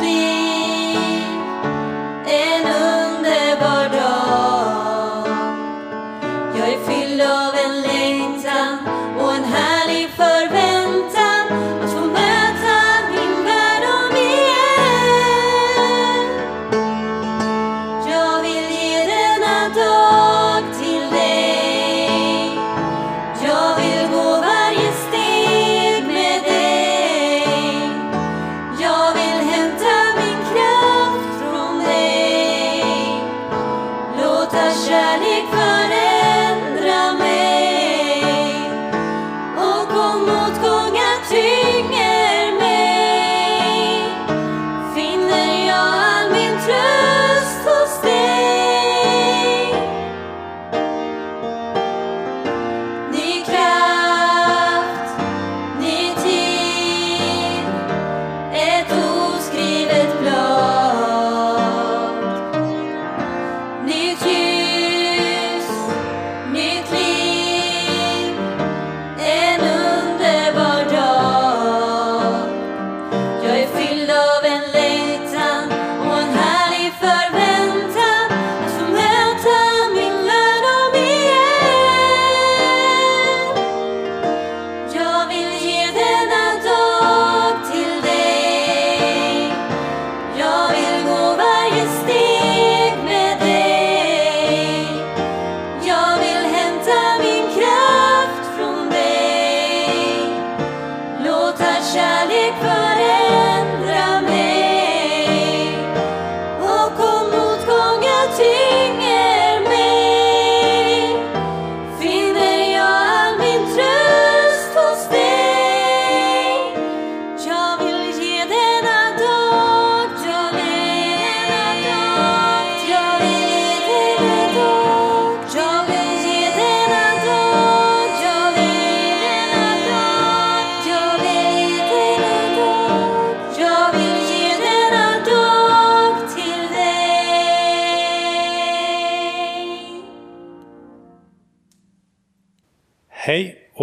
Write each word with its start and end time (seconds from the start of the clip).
nytt 0.00 0.29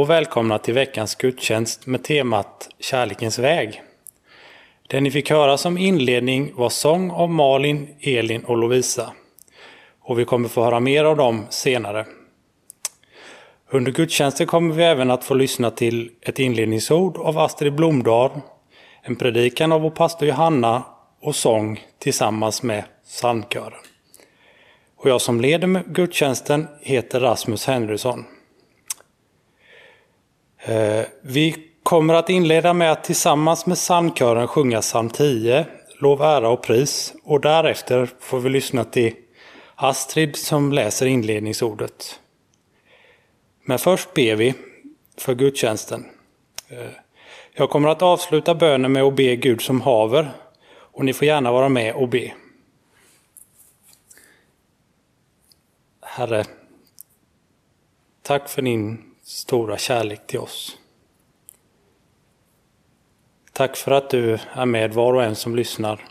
och 0.08 0.12
välkomna 0.12 0.60
till 0.60 0.74
veckans 0.74 1.16
gudstjänst 1.16 1.86
med 1.86 2.04
temat 2.04 2.70
Kärlekens 2.80 3.40
väg. 3.40 3.82
Det 4.88 5.02
ni 5.02 5.12
fick 5.12 5.30
höra 5.30 5.58
som 5.58 5.78
inledning 5.78 6.52
var 6.56 6.70
sång 6.70 7.12
av 7.12 7.30
Malin, 7.30 7.96
Elin 8.00 8.44
och 8.44 8.58
Lovisa. 8.58 9.14
Och 10.02 10.20
vi 10.20 10.26
kommer 10.26 10.50
få 10.50 10.64
höra 10.64 10.80
mer 10.80 11.06
av 11.06 11.18
dem 11.18 11.46
senare. 11.50 12.06
Under 13.70 13.92
gudstjänsten 13.92 14.48
kommer 14.48 14.76
vi 14.76 14.84
även 14.84 15.12
att 15.12 15.24
få 15.24 15.34
lyssna 15.34 15.72
till 15.72 16.12
ett 16.22 16.40
inledningsord 16.40 17.18
av 17.18 17.38
Astrid 17.38 17.76
Blomdahl, 17.76 18.32
en 19.02 19.16
predikan 19.16 19.72
av 19.72 19.82
vår 19.82 19.90
pastor 19.90 20.28
Johanna 20.28 20.84
och 21.22 21.36
sång 21.36 21.86
tillsammans 22.00 22.64
med 22.64 22.84
psalmkören. 23.06 23.80
Och 24.98 25.10
jag 25.10 25.22
som 25.22 25.42
leder 25.42 25.84
gudstjänsten 25.88 26.68
heter 26.82 27.20
Rasmus 27.20 27.66
Henrysson. 27.66 28.26
Eh, 30.68 31.06
Vi 31.22 31.56
kommer 31.84 32.14
att 32.14 32.30
inleda 32.30 32.74
med 32.74 32.92
att 32.92 33.04
tillsammans 33.04 33.66
med 33.66 33.78
psalmkören 33.78 34.48
sjunga 34.48 34.82
psalm 34.82 35.10
10, 35.10 35.66
Lov, 36.00 36.22
ära 36.22 36.50
och 36.50 36.64
pris. 36.64 37.14
Och 37.24 37.42
därefter 37.42 38.10
får 38.20 38.40
vi 38.40 38.50
lyssna 38.50 38.84
till 38.84 39.14
Astrid 39.76 40.36
som 40.36 40.72
läser 40.74 41.06
inledningsordet. 41.06 42.20
Men 43.66 43.80
först 43.80 44.14
ber 44.14 44.36
vi 44.36 44.54
för 45.18 45.36
gudstjänsten. 45.36 46.06
Eh, 46.70 46.90
jag 47.54 47.70
kommer 47.70 47.90
att 47.90 48.02
avsluta 48.02 48.56
bönen 48.56 48.92
med 48.92 49.04
att 49.04 49.16
be 49.16 49.36
Gud 49.36 49.62
som 49.62 49.82
haver. 49.82 50.32
Och 50.70 51.06
ni 51.06 51.14
får 51.14 51.28
gärna 51.28 51.52
vara 51.52 51.70
med 51.70 51.96
och 51.96 52.10
be. 52.10 52.34
Herre, 56.02 56.46
tack 58.22 58.50
för 58.50 58.62
din 58.62 59.07
stora 59.28 59.78
kärlek 59.78 60.28
till 60.28 60.40
oss. 60.40 60.78
Tack 63.52 63.78
för 63.78 63.92
att 63.92 64.10
du 64.10 64.40
är 64.54 64.66
med 64.66 64.94
var 64.94 65.14
och 65.14 65.24
en 65.24 65.36
som 65.36 65.56
lyssnar, 65.56 66.08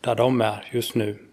där 0.00 0.14
de 0.14 0.40
är 0.40 0.68
just 0.72 0.94
nu. 0.94 1.26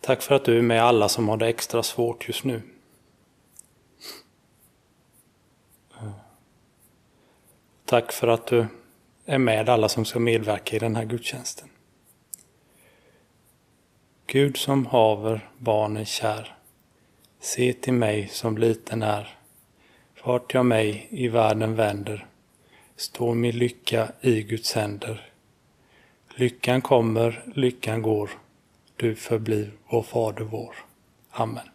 Tack 0.00 0.22
för 0.22 0.34
att 0.34 0.44
du 0.44 0.58
är 0.58 0.62
med 0.62 0.82
alla 0.82 1.08
som 1.08 1.28
har 1.28 1.36
det 1.36 1.46
extra 1.46 1.82
svårt 1.82 2.28
just 2.28 2.44
nu. 2.44 2.62
Tack 7.84 8.12
för 8.12 8.28
att 8.28 8.46
du 8.46 8.66
är 9.24 9.38
med 9.38 9.68
alla 9.68 9.88
som 9.88 10.04
ska 10.04 10.18
medverka 10.18 10.76
i 10.76 10.78
den 10.78 10.96
här 10.96 11.04
gudstjänsten. 11.04 11.68
Gud 14.26 14.56
som 14.56 14.86
haver 14.86 15.50
barnen 15.58 16.04
kär, 16.04 16.55
se 17.40 17.72
till 17.72 17.92
mig 17.92 18.28
som 18.28 18.58
liten 18.58 19.02
är. 19.02 19.38
Vart 20.24 20.54
jag 20.54 20.66
mig 20.66 21.06
i 21.10 21.28
världen 21.28 21.74
vänder, 21.74 22.26
står 22.96 23.34
min 23.34 23.58
lycka 23.58 24.08
i 24.20 24.42
Guds 24.42 24.74
händer. 24.74 25.30
Lyckan 26.34 26.82
kommer, 26.82 27.44
lyckan 27.54 28.02
går. 28.02 28.30
Du 28.96 29.14
förblir 29.14 29.72
vår 29.86 30.02
Fader 30.02 30.44
vår. 30.44 30.76
Amen. 31.30 31.68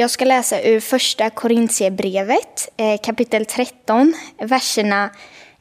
Jag 0.00 0.10
ska 0.10 0.24
läsa 0.24 0.62
ur 0.62 0.80
första 0.80 1.30
Korintierbrevet, 1.30 2.68
eh, 2.76 3.00
kapitel 3.00 3.46
13, 3.46 4.14
verserna 4.38 5.10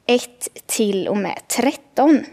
1 0.07 0.47
till 0.65 1.07
och 1.07 1.17
med 1.17 1.39
13. 1.47 2.25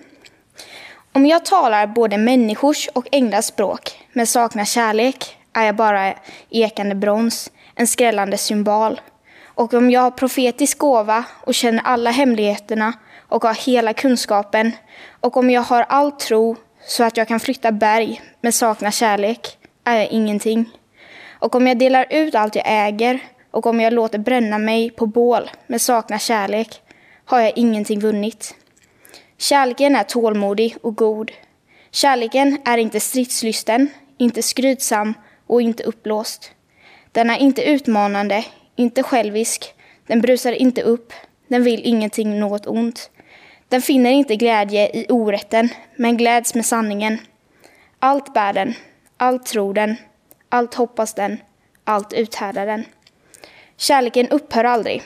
Om 1.12 1.26
jag 1.26 1.44
talar 1.44 1.86
både 1.86 2.18
människors 2.18 2.88
och 2.92 3.08
änglars 3.12 3.44
språk, 3.44 4.04
men 4.12 4.26
saknar 4.26 4.64
kärlek, 4.64 5.36
är 5.52 5.64
jag 5.64 5.76
bara 5.76 6.14
ekande 6.50 6.94
brons, 6.94 7.50
en 7.74 7.86
skrällande 7.86 8.38
symbol. 8.38 9.00
Och 9.44 9.74
om 9.74 9.90
jag 9.90 10.00
har 10.00 10.10
profetisk 10.10 10.78
gåva 10.78 11.24
och 11.40 11.54
känner 11.54 11.82
alla 11.84 12.10
hemligheterna 12.10 12.92
och 13.28 13.44
har 13.44 13.54
hela 13.54 13.92
kunskapen, 13.92 14.72
och 15.20 15.36
om 15.36 15.50
jag 15.50 15.62
har 15.62 15.82
all 15.88 16.12
tro 16.12 16.56
så 16.88 17.04
att 17.04 17.16
jag 17.16 17.28
kan 17.28 17.40
flytta 17.40 17.72
berg, 17.72 18.22
men 18.40 18.52
saknar 18.52 18.90
kärlek, 18.90 19.58
är 19.84 19.96
jag 19.96 20.08
ingenting. 20.08 20.70
Och 21.46 21.54
om 21.54 21.66
jag 21.66 21.78
delar 21.78 22.06
ut 22.10 22.34
allt 22.34 22.54
jag 22.54 22.64
äger 22.66 23.20
och 23.50 23.66
om 23.66 23.80
jag 23.80 23.92
låter 23.92 24.18
bränna 24.18 24.58
mig 24.58 24.90
på 24.90 25.06
bål 25.06 25.50
men 25.66 25.80
saknar 25.80 26.18
kärlek 26.18 26.80
har 27.24 27.40
jag 27.40 27.52
ingenting 27.56 28.00
vunnit. 28.00 28.54
Kärleken 29.38 29.96
är 29.96 30.02
tålmodig 30.02 30.76
och 30.82 30.96
god. 30.96 31.30
Kärleken 31.90 32.58
är 32.64 32.78
inte 32.78 33.00
stridslysten, 33.00 33.88
inte 34.18 34.42
skrytsam 34.42 35.14
och 35.46 35.62
inte 35.62 35.82
uppblåst. 35.82 36.52
Den 37.12 37.30
är 37.30 37.38
inte 37.38 37.62
utmanande, 37.70 38.44
inte 38.76 39.02
självisk, 39.02 39.74
den 40.06 40.20
brusar 40.20 40.52
inte 40.52 40.82
upp, 40.82 41.12
den 41.48 41.62
vill 41.62 41.80
ingenting 41.84 42.40
något 42.40 42.66
ont. 42.66 43.10
Den 43.68 43.82
finner 43.82 44.10
inte 44.10 44.36
glädje 44.36 44.90
i 44.96 45.06
orätten, 45.08 45.68
men 45.96 46.16
gläds 46.16 46.54
med 46.54 46.66
sanningen. 46.66 47.18
Allt 47.98 48.34
bär 48.34 48.52
den, 48.52 48.74
allt 49.16 49.46
tror 49.46 49.74
den, 49.74 49.96
allt 50.48 50.74
hoppas 50.74 51.14
den, 51.14 51.40
allt 51.84 52.12
uthärdar 52.12 52.66
den. 52.66 52.84
Kärleken 53.76 54.28
upphör 54.28 54.64
aldrig. 54.64 55.02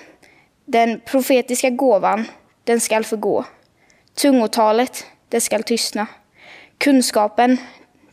Den 0.64 1.00
profetiska 1.00 1.70
gåvan, 1.70 2.24
den 2.64 2.80
skall 2.80 3.04
förgå. 3.04 3.44
Tungotalet, 4.14 5.06
det 5.28 5.40
skall 5.40 5.62
tystna. 5.62 6.06
Kunskapen, 6.78 7.56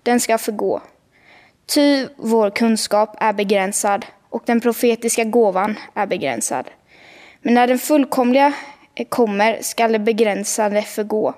den 0.04 0.20
skall 0.20 0.38
förgå. 0.38 0.82
Ty 1.66 2.08
vår 2.16 2.50
kunskap 2.50 3.16
är 3.20 3.34
begränsad 3.34 4.06
och 4.30 4.44
den 4.46 4.62
profetiska 4.62 5.24
gåvan 5.24 5.80
är 5.94 6.08
begränsad. 6.08 6.70
Men 7.42 7.54
när 7.54 7.68
den 7.68 7.80
fullkomliga 7.80 8.54
kommer 9.10 9.62
skall 9.62 9.92
det 9.92 10.00
begränsade 10.00 10.82
förgå. 10.82 11.34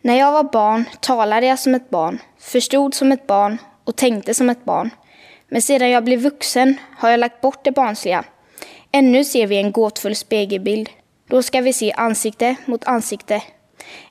När 0.00 0.18
jag 0.18 0.32
var 0.32 0.44
barn 0.44 0.84
talade 1.00 1.46
jag 1.46 1.58
som 1.58 1.74
ett 1.74 1.90
barn, 1.90 2.18
förstod 2.38 2.94
som 2.94 3.12
ett 3.12 3.26
barn 3.26 3.58
och 3.88 3.96
tänkte 3.96 4.34
som 4.34 4.50
ett 4.50 4.64
barn. 4.64 4.90
Men 5.48 5.62
sedan 5.62 5.90
jag 5.90 6.04
blev 6.04 6.20
vuxen 6.20 6.76
har 6.96 7.10
jag 7.10 7.20
lagt 7.20 7.40
bort 7.40 7.64
det 7.64 7.72
barnsliga. 7.72 8.24
Ännu 8.92 9.24
ser 9.24 9.46
vi 9.46 9.56
en 9.56 9.72
gåtfull 9.72 10.16
spegelbild. 10.16 10.90
Då 11.28 11.42
ska 11.42 11.60
vi 11.60 11.72
se 11.72 11.92
ansikte 11.92 12.56
mot 12.64 12.84
ansikte. 12.84 13.42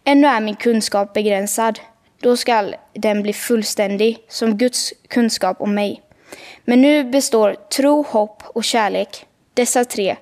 Ännu 0.03 0.27
är 0.27 0.41
min 0.41 0.55
kunskap 0.55 1.13
begränsad. 1.13 1.79
Då 2.19 2.37
skall 2.37 2.75
den 2.93 3.23
bli 3.23 3.33
fullständig 3.33 4.17
som 4.27 4.57
Guds 4.57 4.93
kunskap 5.07 5.61
om 5.61 5.75
mig. 5.75 6.01
Men 6.65 6.81
nu 6.81 7.03
består 7.03 7.53
tro, 7.53 8.03
hopp 8.03 8.43
och 8.45 8.63
kärlek, 8.63 9.25
dessa 9.53 9.85
tre, 9.85 10.15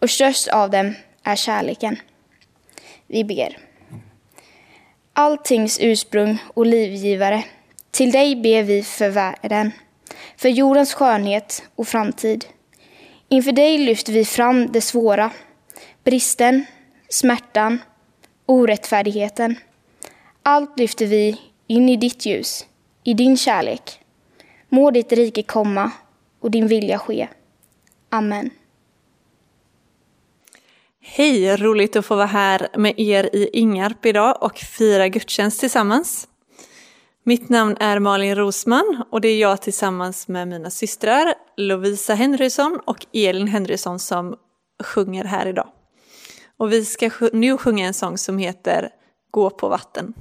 och 0.00 0.10
störst 0.10 0.48
av 0.48 0.70
dem 0.70 0.94
är 1.22 1.36
kärleken. 1.36 1.96
Vi 3.06 3.24
ber. 3.24 3.58
Alltings 5.12 5.78
ursprung 5.80 6.38
och 6.54 6.66
livgivare, 6.66 7.44
till 7.94 8.12
dig 8.12 8.36
ber 8.36 8.62
vi 8.62 8.82
för 8.82 9.08
världen 9.08 9.72
för 10.36 10.48
jordens 10.48 10.94
skönhet 10.94 11.62
och 11.74 11.88
framtid. 11.88 12.44
Inför 13.28 13.52
dig 13.52 13.78
lyfter 13.78 14.12
vi 14.12 14.24
fram 14.24 14.72
det 14.72 14.80
svåra, 14.80 15.30
bristen, 16.04 16.64
smärtan, 17.08 17.78
orättfärdigheten. 18.46 19.56
Allt 20.42 20.78
lyfter 20.78 21.06
vi 21.06 21.40
in 21.66 21.88
i 21.88 21.96
ditt 21.96 22.26
ljus, 22.26 22.66
i 23.04 23.14
din 23.14 23.36
kärlek. 23.36 24.00
Må 24.68 24.90
ditt 24.90 25.12
rike 25.12 25.42
komma 25.42 25.90
och 26.40 26.50
din 26.50 26.66
vilja 26.66 26.98
ske. 26.98 27.28
Amen. 28.10 28.50
Hej, 31.00 31.56
roligt 31.56 31.96
att 31.96 32.06
få 32.06 32.16
vara 32.16 32.26
här 32.26 32.68
med 32.76 32.94
er 33.00 33.30
i 33.32 33.50
Ingarp 33.52 34.06
idag 34.06 34.42
och 34.42 34.58
fira 34.58 35.08
gudstjänst 35.08 35.60
tillsammans. 35.60 36.28
Mitt 37.26 37.48
namn 37.48 37.76
är 37.80 37.98
Malin 37.98 38.34
Rosman 38.34 39.04
och 39.10 39.20
det 39.20 39.28
är 39.28 39.40
jag 39.40 39.62
tillsammans 39.62 40.28
med 40.28 40.48
mina 40.48 40.70
systrar 40.70 41.34
Lovisa 41.56 42.14
Henrysson 42.14 42.80
och 42.84 43.06
Elin 43.12 43.48
Henrysson 43.48 43.98
som 43.98 44.36
sjunger 44.84 45.24
här 45.24 45.46
idag. 45.46 45.68
Och 46.56 46.72
vi 46.72 46.84
ska 46.84 47.10
nu 47.32 47.58
sjunga 47.58 47.86
en 47.86 47.94
sång 47.94 48.18
som 48.18 48.38
heter 48.38 48.90
Gå 49.30 49.50
på 49.50 49.68
vatten. 49.68 50.14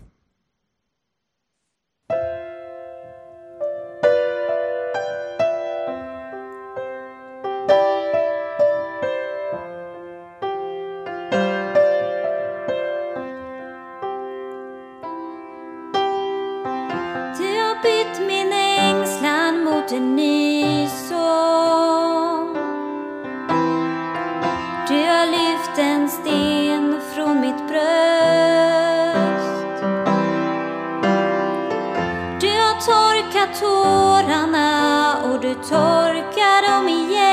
Torka 32.85 33.47
tårarna 33.59 35.17
och 35.23 35.41
du 35.41 35.53
torkar 35.53 36.69
dem 36.69 36.89
igen. 36.89 37.32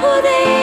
Ser 0.00 0.59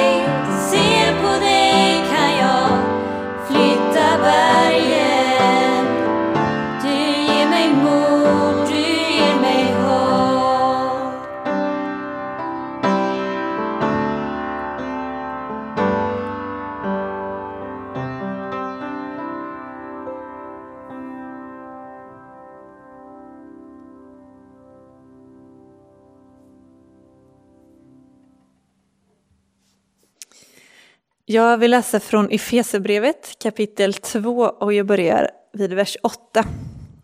Jag 31.30 31.58
vill 31.58 31.72
läsa 31.72 32.00
från 32.00 32.30
Efesebrevet 32.30 33.40
kapitel 33.40 33.94
2 33.94 34.44
och 34.44 34.74
jag 34.74 34.86
börjar 34.86 35.32
vid 35.54 35.74
vers 35.74 35.98
8. 36.04 36.46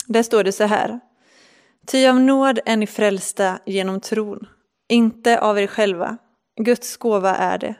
Där 0.08 0.24
står 0.24 0.44
det 0.44 0.52
så 0.52 0.64
här. 0.64 1.00
Ty 1.88 2.08
av 2.08 2.20
nåd 2.20 2.60
är 2.66 2.78
ni 2.78 2.88
frälsta 2.88 3.60
genom 3.66 4.00
tron, 4.00 4.48
inte 4.90 5.40
av 5.40 5.60
er 5.60 5.68
själva. 5.68 6.18
Guds 6.62 6.98
gåva 6.98 7.36
är 7.36 7.58
det. 7.58 7.76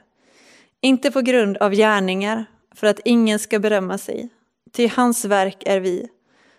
Inte 0.80 1.10
på 1.10 1.20
grund 1.20 1.56
av 1.56 1.72
gärningar, 1.72 2.44
för 2.74 2.86
att 2.86 3.00
ingen 3.04 3.38
ska 3.38 3.58
berömma 3.58 3.98
sig. 3.98 4.28
Ty 4.72 4.88
hans 4.88 5.24
verk 5.24 5.62
är 5.66 5.80
vi, 5.80 6.08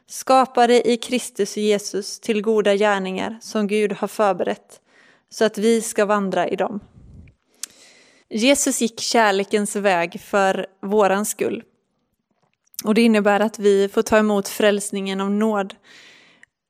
skapade 0.07 0.89
i 0.89 0.97
Kristus 0.97 1.57
Jesus 1.57 2.19
till 2.19 2.41
goda 2.41 2.75
gärningar 2.75 3.37
som 3.41 3.67
Gud 3.67 3.93
har 3.93 4.07
förberett, 4.07 4.79
så 5.29 5.45
att 5.45 5.57
vi 5.57 5.81
ska 5.81 6.05
vandra 6.05 6.47
i 6.47 6.55
dem. 6.55 6.79
Jesus 8.29 8.81
gick 8.81 8.99
kärlekens 8.99 9.75
väg 9.75 10.21
för 10.21 10.65
våran 10.81 11.25
skull. 11.25 11.63
Och 12.83 12.93
det 12.93 13.01
innebär 13.01 13.39
att 13.39 13.59
vi 13.59 13.89
får 13.89 14.01
ta 14.01 14.17
emot 14.17 14.47
frälsningen 14.47 15.21
av 15.21 15.31
nåd. 15.31 15.75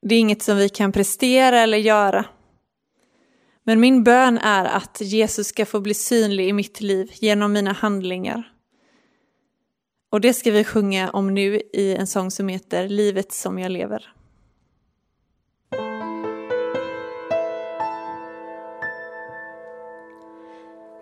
Det 0.02 0.14
är 0.14 0.18
inget 0.18 0.42
som 0.42 0.56
vi 0.56 0.68
kan 0.68 0.92
prestera 0.92 1.60
eller 1.60 1.78
göra. 1.78 2.24
Men 3.64 3.80
min 3.80 4.04
bön 4.04 4.38
är 4.38 4.64
att 4.64 5.00
Jesus 5.00 5.46
ska 5.46 5.66
få 5.66 5.80
bli 5.80 5.94
synlig 5.94 6.48
i 6.48 6.52
mitt 6.52 6.80
liv 6.80 7.10
genom 7.14 7.52
mina 7.52 7.72
handlingar. 7.72 8.52
Och 10.10 10.20
det 10.20 10.34
ska 10.34 10.50
vi 10.50 10.64
sjunga 10.64 11.10
om 11.10 11.34
nu 11.34 11.60
i 11.72 11.94
en 11.94 12.06
sång 12.06 12.30
som 12.30 12.48
heter 12.48 12.88
Livet 12.88 13.32
som 13.32 13.58
jag 13.58 13.72
lever. 13.72 14.12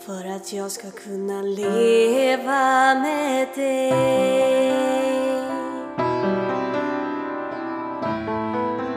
för 0.07 0.37
att 0.37 0.53
jag 0.53 0.71
ska 0.71 0.91
kunna 0.91 1.43
leva 1.43 2.95
med 2.95 3.49
dig. 3.55 4.73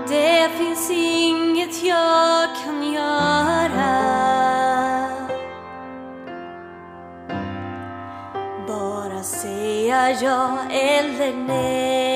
Det 0.08 0.50
finns 0.58 0.92
inget 0.92 1.84
jag 1.84 2.50
kan 2.64 2.94
göra 2.94 4.20
bara 8.68 9.24
säga 9.24 10.12
ja 10.22 10.58
eller 10.72 11.34
nej. 11.34 12.09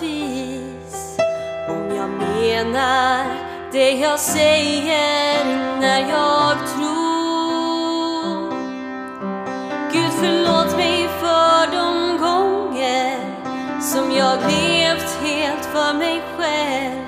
Vis 0.00 1.16
om 1.68 1.96
jag 1.96 2.10
menar 2.10 3.24
det 3.72 3.90
jag 3.90 4.18
säger 4.18 5.44
när 5.80 6.00
jag 6.00 6.56
tror. 6.74 6.92
Gud 9.92 10.12
förlåt 10.20 10.76
mig 10.76 11.08
för 11.20 11.66
de 11.72 12.18
gånger 12.18 13.18
som 13.80 14.12
jag 14.12 14.38
levt 14.38 15.18
helt 15.22 15.64
för 15.64 15.94
mig 15.94 16.22
själv 16.36 17.02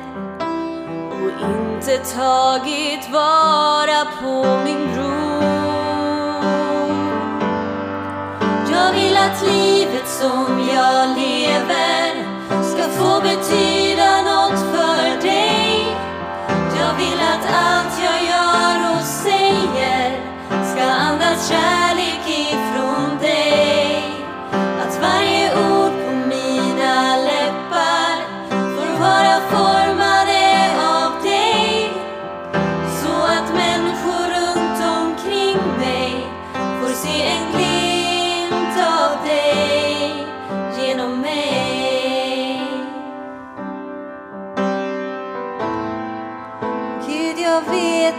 och 1.10 1.30
inte 1.50 1.98
tagit 1.98 3.10
vara 3.10 4.04
på 4.22 4.64
min 4.64 4.88
bror. 4.94 5.44
Jag 8.72 8.92
vill 8.92 9.16
att 9.16 9.42
livet 9.42 10.08
som 10.08 10.68
jag 10.74 11.08
lever 11.18 12.03
få 13.14 13.20
betyda 13.20 14.22
nåt 14.22 14.60
för 14.72 15.22
dig. 15.22 15.86
Jag 16.78 16.94
vill 16.98 17.20
att 17.32 17.46
allt 17.64 18.02
jag 18.04 18.22
gör 18.30 18.96
och 18.96 19.04
säger 19.04 20.20
ska 20.72 20.82
andas 20.82 21.48
kärlek 21.48 22.03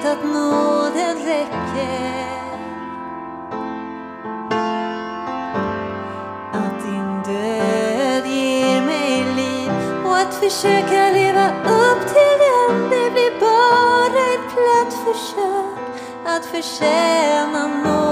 vet 0.06 0.18
att 0.18 0.24
nåden 0.24 1.18
räcker. 1.18 2.26
Att 6.54 6.82
din 6.84 7.34
död 7.34 8.28
ger 8.28 8.82
mig 8.82 9.26
liv 9.36 9.72
och 10.06 10.18
att 10.18 10.34
försöka 10.34 11.10
leva 11.10 11.48
upp 11.50 12.08
till 12.08 12.38
den, 12.46 12.90
det 12.90 13.12
blir 13.12 13.40
bara 13.40 14.34
ett 14.34 14.54
platt 14.54 14.94
försök 15.06 15.76
att 16.26 16.46
förtjäna 16.46 17.68
nåden. 17.68 18.05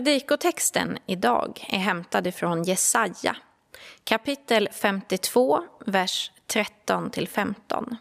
Predikotexten 0.00 0.98
idag 1.06 1.66
är 1.68 1.78
hämtad 1.78 2.26
ifrån 2.26 2.62
Jesaja, 2.62 3.36
kapitel 4.04 4.68
52, 4.72 5.62
vers 5.86 6.32
13-15. 6.86 7.96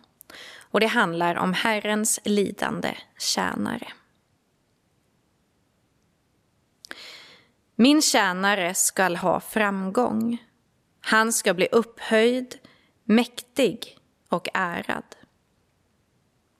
Och 0.71 0.79
det 0.79 0.87
handlar 0.87 1.35
om 1.35 1.53
Herrens 1.53 2.19
lidande 2.23 2.97
tjänare. 3.17 3.87
Min 7.75 8.01
tjänare 8.01 8.73
skall 8.73 9.15
ha 9.15 9.39
framgång. 9.39 10.37
Han 11.01 11.33
ska 11.33 11.53
bli 11.53 11.67
upphöjd, 11.71 12.55
mäktig 13.03 13.97
och 14.29 14.47
ärad. 14.53 15.15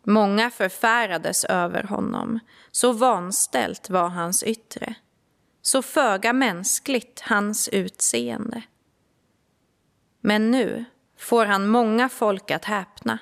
Många 0.03 0.49
förfärades 0.49 1.45
över 1.45 1.83
honom, 1.83 2.39
så 2.71 2.91
vanställt 2.91 3.89
var 3.89 4.09
hans 4.09 4.43
yttre, 4.43 4.95
så 5.69 5.81
föga 5.81 6.33
mänskligt 6.33 7.19
hans 7.19 7.67
utseende. 7.67 8.63
Men 10.19 10.51
nu 10.51 10.85
får 11.17 11.45
han 11.45 11.67
många 11.67 12.09
folk 12.09 12.51
att 12.51 12.65
häpna 12.65 13.19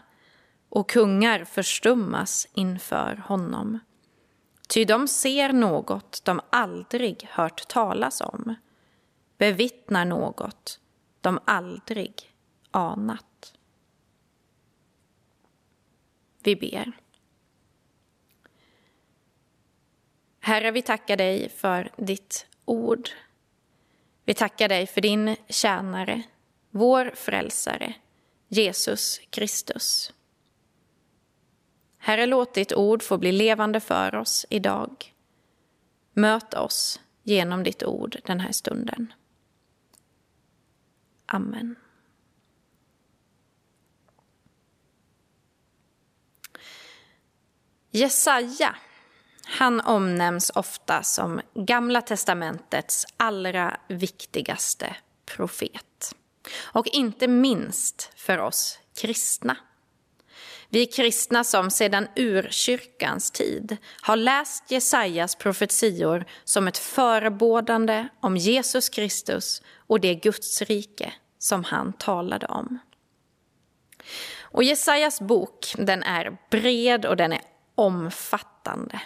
och 0.70 0.90
kungar 0.90 1.46
förstummas 1.46 2.48
inför 2.54 3.16
honom. 3.16 3.80
Ty 4.70 4.86
de 4.86 5.08
ser 5.08 5.54
något 5.54 6.26
de 6.26 6.42
aldrig 6.50 7.28
hört 7.32 7.68
talas 7.68 8.22
om, 8.22 8.56
bevittnar 9.38 10.06
något 10.06 10.80
de 11.22 11.40
aldrig 11.46 12.36
anat. 12.72 13.54
Vi 16.44 16.56
ber. 16.56 17.07
Herre, 20.48 20.72
vi 20.72 20.82
tackar 20.82 21.18
dig 21.18 21.50
för 21.50 21.92
ditt 21.98 22.48
ord. 22.66 23.10
Vi 24.26 24.34
tackar 24.34 24.70
dig 24.70 24.88
för 24.88 25.02
din 25.02 25.36
tjänare, 25.50 26.24
vår 26.70 27.12
frälsare, 27.16 27.94
Jesus 28.48 29.20
Kristus. 29.30 30.14
Herre, 31.98 32.26
låt 32.26 32.54
ditt 32.54 32.74
ord 32.74 33.04
få 33.04 33.18
bli 33.18 33.32
levande 33.32 33.80
för 33.80 34.16
oss 34.16 34.46
idag. 34.50 35.14
Möt 36.14 36.54
oss 36.54 37.00
genom 37.24 37.64
ditt 37.64 37.84
ord 37.84 38.18
den 38.26 38.40
här 38.40 38.52
stunden. 38.52 39.14
Amen. 41.26 41.76
Jesaja, 47.92 48.76
han 49.50 49.82
omnämns 49.82 50.52
ofta 50.56 51.04
som 51.04 51.42
Gamla 51.54 52.02
testamentets 52.02 53.06
allra 53.18 53.78
viktigaste 53.88 54.96
profet. 55.26 56.16
Och 56.62 56.88
inte 56.88 57.28
minst 57.28 58.12
för 58.16 58.38
oss 58.38 58.80
kristna. 58.96 59.58
Vi 60.70 60.86
kristna 60.86 61.44
som 61.44 61.72
sedan 61.72 62.08
urkyrkans 62.16 63.32
tid 63.32 63.78
har 64.02 64.16
läst 64.16 64.72
Jesajas 64.72 65.36
profetior 65.36 66.26
som 66.44 66.68
ett 66.68 66.78
förebådande 66.78 68.08
om 68.20 68.38
Jesus 68.38 68.90
Kristus 68.90 69.62
och 69.88 70.00
det 70.00 70.16
Guds 70.16 70.62
rike 70.62 71.14
som 71.40 71.64
han 71.64 71.94
talade 71.94 72.46
om. 72.46 72.80
Och 74.40 74.64
Jesajas 74.64 75.22
bok 75.22 75.74
den 75.78 76.04
är 76.04 76.38
bred 76.50 77.06
och 77.06 77.18
den 77.18 77.34
är 77.34 77.42
omfattande. 77.76 79.02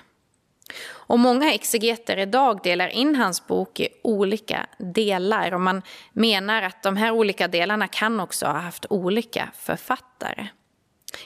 Och 0.89 1.19
många 1.19 1.53
exegeter 1.53 2.17
idag 2.17 2.59
delar 2.63 2.87
in 2.87 3.15
hans 3.15 3.47
bok 3.47 3.79
i 3.79 3.87
olika 4.03 4.67
delar 4.77 5.53
och 5.53 5.61
man 5.61 5.81
menar 6.13 6.61
att 6.61 6.83
de 6.83 6.97
här 6.97 7.11
olika 7.11 7.47
delarna 7.47 7.87
kan 7.87 8.19
också 8.19 8.45
ha 8.45 8.59
haft 8.59 8.85
olika 8.89 9.51
författare. 9.55 10.47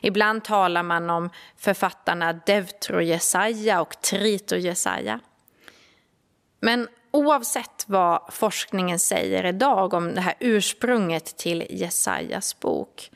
Ibland 0.02 0.44
talar 0.44 0.84
man 0.84 1.10
om 1.10 1.30
författarna 1.58 2.34
Deutro 2.34 3.02
Jesaja 3.02 3.82
och 3.82 4.02
Trito 4.02 4.56
Jesaja. 4.56 5.20
Men 6.60 6.88
oavsett 7.12 7.86
vad 7.88 8.22
forskningen 8.30 9.00
säger 9.00 9.46
idag 9.46 9.94
om 9.94 10.16
det 10.16 10.22
här 10.22 10.34
ursprunget 10.40 11.38
till 11.38 11.68
Jesajas 11.70 12.60
bok 12.60 13.12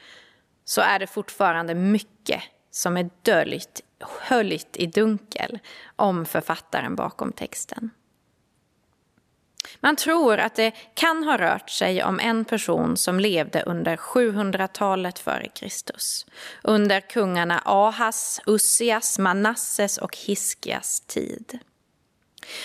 så 0.65 0.81
är 0.81 0.99
det 0.99 1.07
fortfarande 1.07 1.75
mycket 1.75 2.41
som 2.71 2.97
är 2.97 3.09
döljt, 3.21 3.81
höljt 4.21 4.77
i 4.77 4.85
dunkel 4.85 5.59
om 5.95 6.25
författaren 6.25 6.95
bakom 6.95 7.31
texten. 7.31 7.89
Man 9.79 9.95
tror 9.95 10.37
att 10.37 10.55
det 10.55 10.71
kan 10.93 11.23
ha 11.23 11.37
rört 11.37 11.69
sig 11.69 12.03
om 12.03 12.19
en 12.19 12.45
person 12.45 12.97
som 12.97 13.19
levde 13.19 13.61
under 13.61 13.95
700-talet 13.95 15.19
före 15.19 15.47
Kristus. 15.47 16.25
Under 16.63 16.99
kungarna 16.99 17.61
Ahas, 17.65 18.41
Ussias, 18.45 19.19
Manasses 19.19 19.97
och 19.97 20.17
Hiskias 20.17 20.99
tid. 20.99 21.59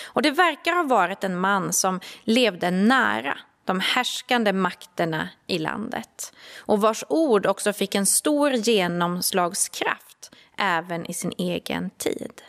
Och 0.04 0.22
det 0.22 0.30
verkar 0.30 0.72
ha 0.72 0.82
varit 0.82 1.24
en 1.24 1.40
man 1.40 1.72
som 1.72 2.00
levde 2.24 2.70
nära 2.70 3.38
de 3.64 3.80
härskande 3.80 4.52
makterna 4.52 5.28
i 5.46 5.58
landet 5.58 6.32
och 6.58 6.80
vars 6.80 7.04
ord 7.08 7.46
också 7.46 7.72
fick 7.72 7.94
en 7.94 8.06
stor 8.06 8.50
genomslagskraft 8.50 10.13
även 10.58 11.06
i 11.06 11.14
sin 11.14 11.32
egen 11.38 11.90
tid. 11.90 12.42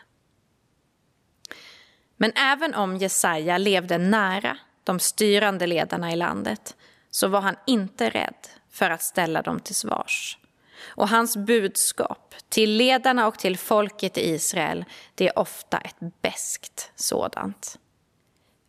Men 2.18 2.32
även 2.36 2.76
om 2.76 2.98
Jesaja 2.98 3.58
levde 3.58 3.98
nära 3.98 4.58
de 4.84 5.00
styrande 5.00 5.68
ledarna 5.68 6.12
i 6.12 6.16
landet 6.16 6.76
så 7.10 7.28
var 7.28 7.42
han 7.42 7.56
inte 7.68 8.10
rädd 8.10 8.48
för 8.70 8.90
att 8.90 9.04
ställa 9.04 9.42
dem 9.42 9.60
till 9.60 9.76
svars. 9.76 10.38
Och 10.84 11.10
hans 11.10 11.38
budskap 11.38 12.36
till 12.50 12.78
ledarna 12.78 13.28
och 13.28 13.40
till 13.40 13.58
folket 13.58 14.18
i 14.18 14.30
Israel, 14.30 14.86
det 15.16 15.28
är 15.28 15.40
ofta 15.40 15.78
ett 15.78 15.96
beskt 16.22 16.92
sådant. 16.96 17.80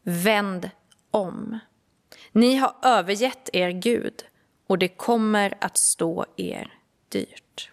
Vänd 0.03 0.71
om. 1.11 1.59
Ni 2.33 2.57
har 2.57 2.77
övergett 2.83 3.51
er 3.53 3.71
Gud 3.71 4.25
och 4.67 4.79
det 4.79 4.89
kommer 4.89 5.55
att 5.61 5.77
stå 5.77 6.27
er 6.37 6.75
dyrt. 7.09 7.71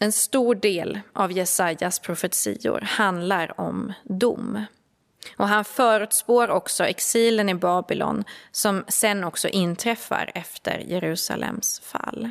En 0.00 0.12
stor 0.12 0.54
del 0.54 1.00
av 1.12 1.32
Jesajas 1.32 1.98
profetior 1.98 2.80
handlar 2.80 3.60
om 3.60 3.92
dom. 4.04 4.64
Och 5.36 5.48
han 5.48 5.64
förutspår 5.64 6.50
också 6.50 6.84
exilen 6.84 7.48
i 7.48 7.54
Babylon 7.54 8.24
som 8.50 8.84
sen 8.88 9.24
också 9.24 9.48
inträffar 9.48 10.30
efter 10.34 10.78
Jerusalems 10.78 11.80
fall. 11.80 12.30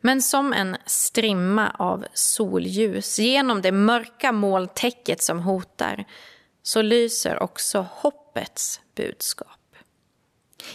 Men 0.00 0.22
som 0.22 0.52
en 0.52 0.76
strimma 0.86 1.70
av 1.78 2.06
solljus 2.12 3.18
genom 3.18 3.62
det 3.62 3.72
mörka 3.72 4.32
molntäcket 4.32 5.22
som 5.22 5.40
hotar 5.40 6.04
så 6.62 6.82
lyser 6.82 7.42
också 7.42 7.86
hoppets 7.90 8.80
budskap. 8.94 9.53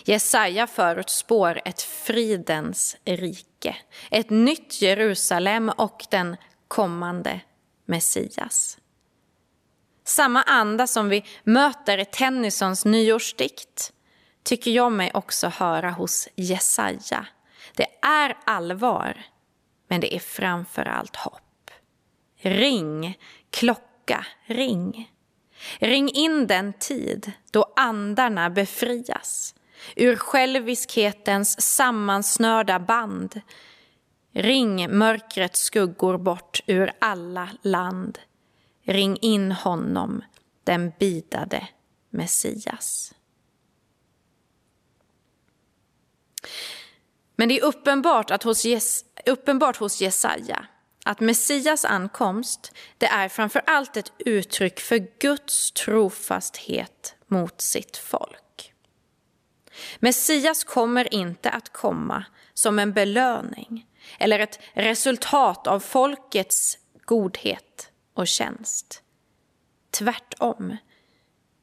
Jesaja 0.03 0.67
förutspår 0.67 1.61
ett 1.65 1.81
fridens 1.81 2.97
rike, 3.05 3.77
ett 4.11 4.29
nytt 4.29 4.81
Jerusalem 4.81 5.69
och 5.69 6.05
den 6.09 6.37
kommande 6.67 7.41
Messias. 7.85 8.77
Samma 10.03 10.41
anda 10.41 10.87
som 10.87 11.09
vi 11.09 11.25
möter 11.43 11.97
i 11.97 12.05
Tennysons 12.05 12.85
nyårsdikt 12.85 13.93
tycker 14.43 14.71
jag 14.71 14.91
mig 14.91 15.11
också 15.13 15.47
höra 15.47 15.91
hos 15.91 16.27
Jesaja. 16.35 17.25
Det 17.75 17.87
är 18.01 18.37
allvar, 18.45 19.23
men 19.87 20.01
det 20.01 20.15
är 20.15 20.19
framför 20.19 20.85
allt 20.85 21.15
hopp. 21.15 21.71
Ring, 22.41 23.17
klocka, 23.49 24.25
ring. 24.45 25.11
Ring 25.79 26.09
in 26.09 26.47
den 26.47 26.73
tid 26.73 27.31
då 27.51 27.73
andarna 27.75 28.49
befrias 28.49 29.55
ur 29.95 30.15
själviskhetens 30.15 31.61
sammansnörda 31.61 32.79
band. 32.79 33.41
Ring 34.33 34.97
mörkrets 34.97 35.61
skuggor 35.61 36.17
bort 36.17 36.59
ur 36.67 36.91
alla 36.99 37.49
land. 37.61 38.19
Ring 38.83 39.17
in 39.21 39.51
honom, 39.51 40.23
den 40.63 40.91
bidade 40.99 41.67
Messias. 42.09 43.13
Men 47.35 47.49
det 47.49 47.59
är 47.59 47.63
uppenbart, 47.63 48.31
att 48.31 48.43
hos 48.43 48.65
Jes 48.65 49.05
uppenbart 49.25 49.77
hos 49.77 50.01
Jesaja 50.01 50.67
att 51.05 51.19
Messias 51.19 51.85
ankomst 51.85 52.71
det 52.97 53.05
är 53.05 53.29
framför 53.29 53.61
allt 53.65 53.97
ett 53.97 54.11
uttryck 54.17 54.79
för 54.79 55.07
Guds 55.19 55.71
trofasthet 55.71 57.15
mot 57.27 57.61
sitt 57.61 57.97
folk. 57.97 58.48
Messias 59.99 60.63
kommer 60.63 61.13
inte 61.13 61.49
att 61.49 61.73
komma 61.73 62.25
som 62.53 62.79
en 62.79 62.93
belöning 62.93 63.87
eller 64.19 64.39
ett 64.39 64.59
resultat 64.73 65.67
av 65.67 65.79
folkets 65.79 66.77
godhet 67.05 67.91
och 68.13 68.27
tjänst. 68.27 69.03
Tvärtom. 69.91 70.77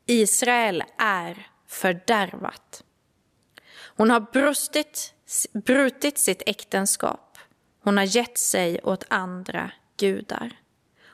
Israel 0.06 0.84
är 0.98 1.46
fördärvat. 1.66 2.84
Hon 3.96 4.10
har 4.10 4.20
brustit, 4.20 5.14
brutit 5.52 6.18
sitt 6.18 6.42
äktenskap. 6.46 7.38
Hon 7.82 7.96
har 7.96 8.04
gett 8.04 8.38
sig 8.38 8.80
åt 8.82 9.04
andra 9.08 9.70
gudar. 9.96 10.50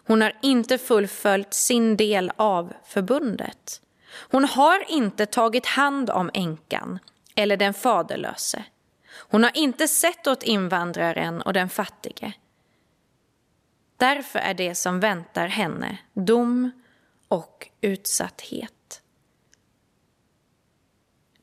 Hon 0.07 0.21
har 0.21 0.39
inte 0.43 0.79
fullföljt 0.79 1.55
sin 1.55 1.97
del 1.97 2.33
av 2.37 2.73
förbundet. 2.85 3.81
Hon 4.15 4.45
har 4.45 4.91
inte 4.91 5.27
tagit 5.27 5.67
hand 5.67 6.11
om 6.11 6.31
änkan 6.35 6.99
eller 7.35 7.57
den 7.57 7.75
faderlöse. 7.75 8.65
Hon 9.15 9.43
har 9.43 9.57
inte 9.57 9.89
sett 9.89 10.27
åt 10.27 10.43
invandraren 10.43 11.43
och 11.43 11.53
den 11.53 11.69
fattige. 11.69 12.33
Därför 13.97 14.39
är 14.39 14.55
det 14.55 14.75
som 14.75 15.01
väntar 15.01 15.47
henne 15.47 15.99
dom 16.13 16.71
och 17.29 17.69
utsatthet. 17.81 19.03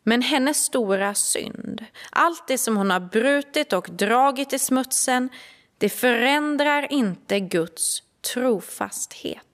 Men 0.04 0.22
hennes 0.22 0.58
stora 0.58 1.14
synd, 1.16 1.86
allt 2.10 2.48
det 2.48 2.58
som 2.58 2.78
hon 2.78 2.92
har 2.92 3.00
brutit 3.00 3.74
och 3.74 3.90
dragit 3.92 4.54
i 4.54 4.60
smutsen, 4.60 5.30
det 5.78 5.90
förändrar 5.90 6.94
inte 6.94 7.40
Guds 7.40 8.04
trofasthet. 8.34 9.49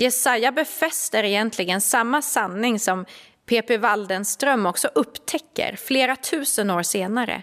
Jesaja 0.00 0.52
befäster 0.52 1.24
egentligen 1.24 1.80
samma 1.80 2.22
sanning 2.22 2.80
som 2.80 3.04
P.P. 3.46 3.78
Waldenström 3.78 4.66
också 4.66 4.88
upptäcker 4.94 5.76
flera 5.76 6.16
tusen 6.16 6.70
år 6.70 6.82
senare, 6.82 7.42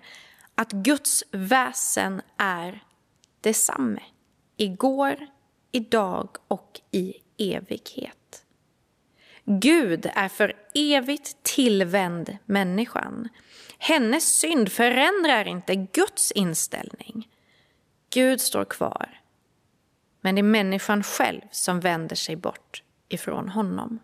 att 0.55 0.71
Guds 0.71 1.23
väsen 1.31 2.21
är 2.37 2.83
detsamme, 3.41 4.01
igår, 4.57 5.27
idag 5.71 6.29
och 6.47 6.81
i 6.91 7.13
evighet. 7.37 8.43
Gud 9.45 10.11
är 10.15 10.29
för 10.29 10.53
evigt 10.75 11.43
tillvänd 11.43 12.37
människan. 12.45 13.29
Hennes 13.77 14.37
synd 14.37 14.71
förändrar 14.71 15.47
inte 15.47 15.75
Guds 15.75 16.31
inställning. 16.31 17.27
Gud 18.09 18.41
står 18.41 18.65
kvar, 18.65 19.19
men 20.25 20.35
det 20.35 20.41
är 20.41 20.43
människan 20.43 21.03
själv 21.03 21.41
som 21.51 21.79
vänder 21.79 22.15
sig 22.15 22.35
bort 22.35 22.83
ifrån 23.09 23.49
honom. 23.49 23.99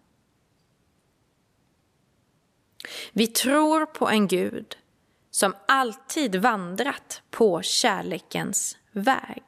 Vi 3.11 3.27
tror 3.27 3.85
på 3.85 4.09
en 4.09 4.27
Gud 4.27 4.77
som 5.31 5.55
alltid 5.67 6.35
vandrat 6.35 7.21
på 7.29 7.61
kärlekens 7.61 8.77
väg 8.91 9.43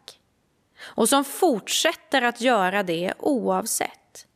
och 0.81 1.09
som 1.09 1.25
fortsätter 1.25 2.21
att 2.21 2.41
göra 2.41 2.83
det 2.83 3.13
oavsett. 3.19 4.27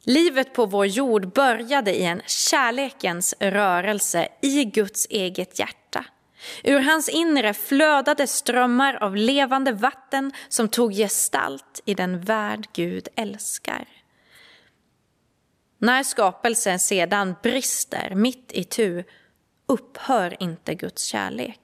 Livet 0.00 0.54
på 0.54 0.66
vår 0.66 0.86
jord 0.86 1.32
började 1.32 1.94
i 1.94 2.04
en 2.04 2.22
kärlekens 2.26 3.34
rörelse 3.40 4.28
i 4.42 4.64
Guds 4.64 5.06
eget 5.10 5.58
hjärta. 5.58 6.04
Ur 6.64 6.80
hans 6.80 7.08
inre 7.08 7.54
flödade 7.54 8.26
strömmar 8.26 8.94
av 8.94 9.16
levande 9.16 9.72
vatten 9.72 10.32
som 10.48 10.68
tog 10.68 10.92
gestalt 10.92 11.80
i 11.84 11.94
den 11.94 12.20
värld 12.20 12.68
Gud 12.72 13.08
älskar. 13.16 13.88
När 15.78 16.02
skapelsen 16.02 16.78
sedan 16.78 17.34
brister 17.42 18.14
mitt 18.14 18.52
i 18.52 18.64
tu 18.64 19.04
upphör 19.68 20.42
inte 20.42 20.74
Guds 20.74 21.04
kärlek. 21.04 21.60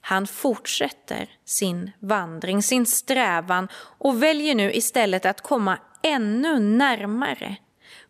Han 0.00 0.26
fortsätter 0.26 1.30
sin 1.44 1.90
vandring, 1.98 2.62
sin 2.62 2.86
strävan 2.86 3.68
och 3.74 4.22
väljer 4.22 4.54
nu 4.54 4.72
istället 4.72 5.26
att 5.26 5.40
komma 5.40 5.78
ännu 6.02 6.58
närmare. 6.58 7.56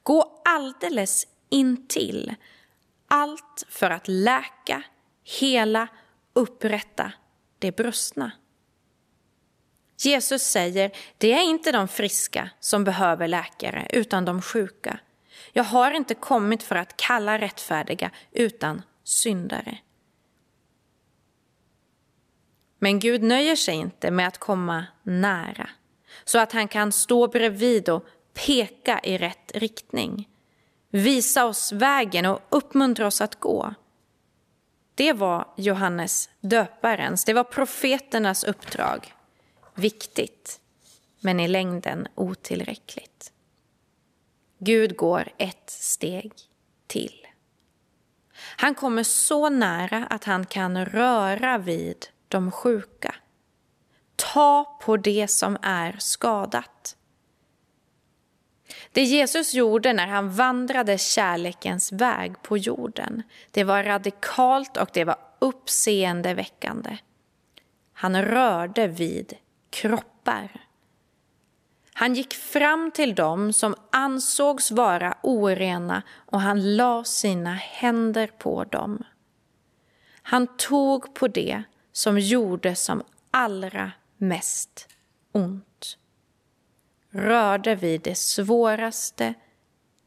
Gå 0.03 0.43
alldeles 0.45 1.27
intill. 1.51 2.35
Allt 3.09 3.65
för 3.69 3.91
att 3.91 4.09
läka, 4.09 4.83
hela, 5.25 5.89
upprätta 6.33 7.13
det 7.59 7.77
brustna. 7.77 8.33
Jesus 10.05 10.43
säger, 10.43 10.91
det 11.19 11.33
är 11.33 11.43
inte 11.43 11.73
de 11.73 11.89
friska 11.89 12.51
som 12.61 12.85
behöver 12.85 13.29
läkare, 13.29 13.87
utan 13.91 14.25
de 14.25 14.43
sjuka. 14.43 14.99
Jag 15.53 15.65
har 15.65 15.91
inte 15.91 16.15
kommit 16.15 16.63
för 16.63 16.77
att 16.77 16.97
kalla 16.97 17.39
rättfärdiga, 17.39 18.11
utan 18.33 18.83
syndare. 19.05 19.79
Men 22.79 22.99
Gud 22.99 23.23
nöjer 23.23 23.57
sig 23.57 23.75
inte 23.75 24.11
med 24.11 24.29
att 24.29 24.39
komma 24.39 24.87
nära, 25.03 25.71
så 26.25 26.39
att 26.39 26.53
han 26.53 26.69
kan 26.69 26.93
stå 26.93 27.29
bredvid 27.29 27.89
och 27.89 28.07
peka 28.47 29.01
i 29.03 29.19
rätt 29.19 29.53
riktning. 29.55 30.29
Visa 30.91 31.45
oss 31.45 31.73
vägen 31.73 32.27
och 32.27 32.41
uppmuntra 32.49 33.07
oss 33.07 33.21
att 33.21 33.41
gå. 33.41 33.75
Det 34.95 35.13
var 35.13 35.49
Johannes 35.57 36.31
döparens, 36.41 37.25
det 37.25 37.33
var 37.33 37.45
profeternas 37.45 38.45
uppdrag. 38.45 39.15
Viktigt, 39.75 40.61
men 41.21 41.41
i 41.41 41.49
längden 41.49 42.09
otillräckligt. 42.15 43.33
Gud 44.59 44.97
går 44.97 45.29
ett 45.39 45.71
steg 45.71 46.33
till. 46.87 47.27
Han 48.57 48.75
kommer 48.75 49.03
så 49.03 49.49
nära 49.49 50.07
att 50.07 50.25
han 50.25 50.47
kan 50.47 50.85
röra 50.85 51.59
vid 51.59 52.07
de 52.29 52.51
sjuka. 52.51 53.15
ta 54.17 54.79
på 54.83 54.97
det 54.97 55.29
som 55.29 55.59
är 55.63 55.97
skadat. 55.99 56.97
Det 58.93 59.03
Jesus 59.03 59.55
gjorde 59.55 59.93
när 59.93 60.07
han 60.07 60.31
vandrade 60.31 60.99
kärlekens 60.99 61.93
väg 61.93 62.43
på 62.43 62.59
jorden, 62.59 63.23
det 63.51 63.65
var 63.65 63.85
radikalt 63.85 64.77
och 64.77 64.89
det 64.93 65.05
var 65.05 65.17
uppseendeväckande. 65.39 66.99
Han 67.93 68.23
rörde 68.23 68.87
vid 68.87 69.35
kroppar. 69.71 70.67
Han 71.95 72.15
gick 72.15 72.35
fram 72.35 72.91
till 72.91 73.15
dem 73.15 73.53
som 73.53 73.75
ansågs 73.93 74.71
vara 74.71 75.17
orena 75.23 76.03
och 76.11 76.41
han 76.41 76.77
la 76.77 77.05
sina 77.05 77.55
händer 77.55 78.27
på 78.27 78.65
dem. 78.65 79.05
Han 80.23 80.57
tog 80.57 81.15
på 81.15 81.29
det 81.29 81.63
som 81.93 82.19
gjorde 82.19 82.75
som 82.75 83.03
allra 83.31 83.93
mest 84.17 84.89
ont. 85.33 85.72
Rörde 87.14 87.75
vid 87.75 88.01
det 88.01 88.14
svåraste, 88.14 89.35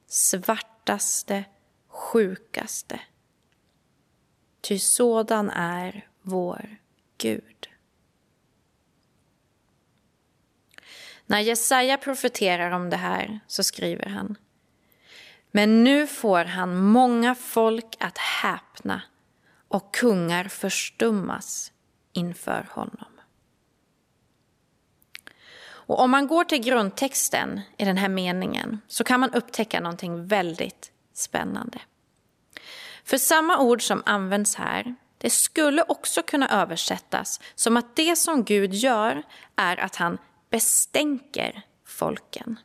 svartaste, 0.07 1.43
sjukaste. 1.87 2.99
Ty 4.61 4.79
sådan 4.79 5.49
är 5.49 6.07
vår 6.21 6.77
Gud. 7.17 7.69
När 11.25 11.39
Jesaja 11.39 11.97
profeterar 11.97 12.71
om 12.71 12.89
det 12.89 12.97
här 12.97 13.39
så 13.47 13.63
skriver 13.63 14.05
han 14.05 14.35
Men 15.51 15.83
nu 15.83 16.07
får 16.07 16.45
han 16.45 16.77
många 16.77 17.35
folk 17.35 17.95
att 17.99 18.17
häpna 18.17 19.01
och 19.67 19.95
kungar 19.95 20.43
förstummas 20.43 21.71
inför 22.13 22.67
honom. 22.71 23.14
Och 25.85 25.99
om 25.99 26.11
man 26.11 26.27
går 26.27 26.43
till 26.43 26.63
grundtexten 26.63 27.61
i 27.77 27.85
den 27.85 27.97
här 27.97 28.09
meningen 28.09 28.81
så 28.87 29.03
kan 29.03 29.19
man 29.19 29.33
upptäcka 29.33 29.79
någonting 29.79 30.27
väldigt 30.27 30.91
spännande. 31.13 31.79
För 33.03 33.17
samma 33.17 33.59
ord 33.59 33.87
som 33.87 34.03
används 34.05 34.55
här, 34.55 34.95
det 35.17 35.29
skulle 35.29 35.83
också 35.87 36.21
kunna 36.21 36.49
översättas 36.49 37.39
som 37.55 37.77
att 37.77 37.95
det 37.95 38.15
som 38.15 38.43
Gud 38.43 38.73
gör 38.73 39.23
är 39.55 39.77
att 39.77 39.95
han 39.95 40.17
bestänker 40.49 41.61
folken. 41.87 42.59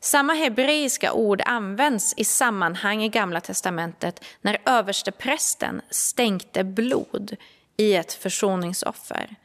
Samma 0.00 0.32
hebreiska 0.32 1.12
ord 1.12 1.42
används 1.44 2.14
i 2.16 2.24
sammanhang 2.24 3.02
i 3.02 3.08
Gamla 3.08 3.40
testamentet 3.40 4.24
när 4.40 4.58
översteprästen 4.64 5.80
stänkte 5.90 6.64
blod 6.64 7.36
i 7.76 7.94
ett 7.94 8.12
försoningsoffer. 8.12 9.36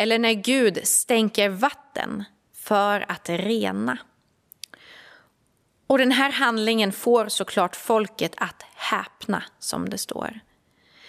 Eller 0.00 0.18
när 0.18 0.32
Gud 0.32 0.86
stänker 0.86 1.48
vatten 1.48 2.24
för 2.54 3.04
att 3.08 3.28
rena. 3.28 3.98
Och 5.86 5.98
den 5.98 6.12
här 6.12 6.32
handlingen 6.32 6.92
får 6.92 7.28
såklart 7.28 7.76
folket 7.76 8.34
att 8.36 8.62
häpna, 8.74 9.42
som 9.58 9.88
det 9.88 9.98
står. 9.98 10.40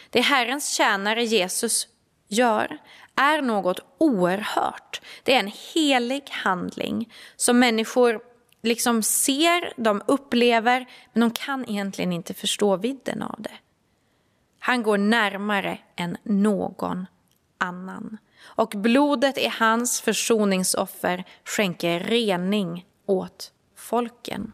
Det 0.09 0.21
Herrens 0.21 0.73
tjänare 0.73 1.23
Jesus 1.23 1.87
gör 2.27 2.77
är 3.15 3.41
något 3.41 3.79
oerhört. 3.97 5.01
Det 5.23 5.35
är 5.35 5.39
en 5.39 5.51
helig 5.73 6.23
handling 6.29 7.13
som 7.35 7.59
människor 7.59 8.21
liksom 8.61 9.03
ser, 9.03 9.73
de 9.77 10.01
upplever, 10.07 10.85
men 11.13 11.21
de 11.21 11.31
kan 11.31 11.69
egentligen 11.69 12.13
inte 12.13 12.33
förstå 12.33 12.75
vidden 12.75 13.21
av 13.21 13.35
det. 13.39 13.57
Han 14.59 14.83
går 14.83 14.97
närmare 14.97 15.77
än 15.95 16.17
någon 16.23 17.05
annan. 17.57 18.17
Och 18.43 18.69
blodet 18.69 19.37
i 19.37 19.47
hans 19.47 20.01
försoningsoffer 20.01 21.23
skänker 21.45 21.99
rening 21.99 22.85
åt 23.05 23.51
folken. 23.75 24.51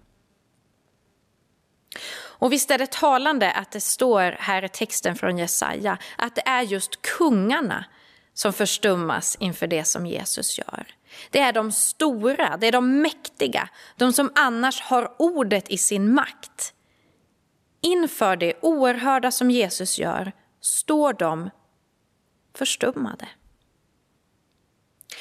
Och 2.40 2.54
visst 2.54 2.72
är 2.72 2.78
det 2.78 2.92
talande 2.92 3.52
att 3.52 3.72
det 3.72 3.82
står 3.82 4.36
här 4.40 4.66
i 4.66 4.70
texten 4.70 5.16
från 5.16 5.38
Jesaja 5.38 5.98
att 6.18 6.36
det 6.36 6.48
är 6.48 6.62
just 6.62 7.02
kungarna 7.02 7.86
som 8.34 8.54
förstummas 8.54 9.38
inför 9.40 9.68
det 9.68 9.84
som 9.84 10.06
Jesus 10.06 10.58
gör. 10.58 10.88
Det 11.32 11.40
är 11.40 11.54
de 11.54 11.72
stora, 11.72 12.58
det 12.58 12.68
är 12.68 12.72
de 12.72 13.02
mäktiga, 13.02 13.70
de 13.96 14.14
som 14.14 14.32
annars 14.36 14.82
har 14.82 15.16
ordet 15.20 15.70
i 15.70 15.78
sin 15.78 16.14
makt. 16.14 16.74
Inför 17.82 18.36
det 18.36 18.54
oerhörda 18.62 19.32
som 19.32 19.52
Jesus 19.52 20.00
gör 20.00 20.32
står 20.62 21.14
de 21.14 21.50
förstummade. 22.58 23.28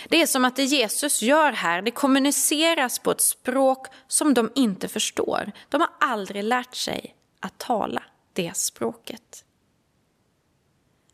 Det 0.09 0.23
är 0.23 0.27
som 0.27 0.45
att 0.45 0.57
det 0.57 0.65
Jesus 0.65 1.23
gör 1.23 1.53
här, 1.53 1.83
det 1.83 1.91
kommuniceras 1.91 2.99
på 2.99 3.11
ett 3.11 3.21
språk 3.21 3.87
som 4.07 4.35
de 4.35 4.53
inte 4.55 4.89
förstår. 4.89 5.53
De 5.69 5.81
har 5.81 5.91
aldrig 6.01 6.45
lärt 6.45 6.75
sig 6.75 7.17
att 7.41 7.59
tala 7.59 8.03
det 8.33 8.57
språket. 8.57 9.45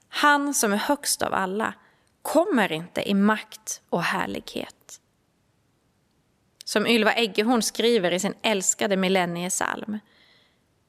Han 0.08 0.54
som 0.54 0.72
är 0.72 0.76
högst 0.76 1.22
av 1.22 1.34
alla 1.34 1.74
kommer 2.22 2.72
inte 2.72 3.10
i 3.10 3.14
makt 3.14 3.82
och 3.88 4.02
härlighet. 4.02 5.00
Som 6.64 6.86
Ylva 6.86 7.12
Eggehorn 7.12 7.62
skriver 7.62 8.10
i 8.10 8.20
sin 8.20 8.34
älskade 8.42 8.96
millenniesalm. 8.96 9.98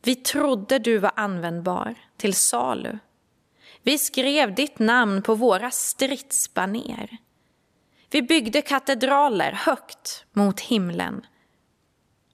Vi 0.01 0.15
trodde 0.15 0.79
du 0.79 0.97
var 0.97 1.11
användbar 1.15 1.95
till 2.17 2.33
salu. 2.33 2.97
Vi 3.81 3.97
skrev 3.97 4.55
ditt 4.55 4.79
namn 4.79 5.21
på 5.21 5.35
våra 5.35 5.71
stridsbaner. 5.71 7.17
Vi 8.13 8.21
byggde 8.21 8.61
katedraler 8.61 9.51
högt 9.51 10.25
mot 10.31 10.59
himlen. 10.59 11.25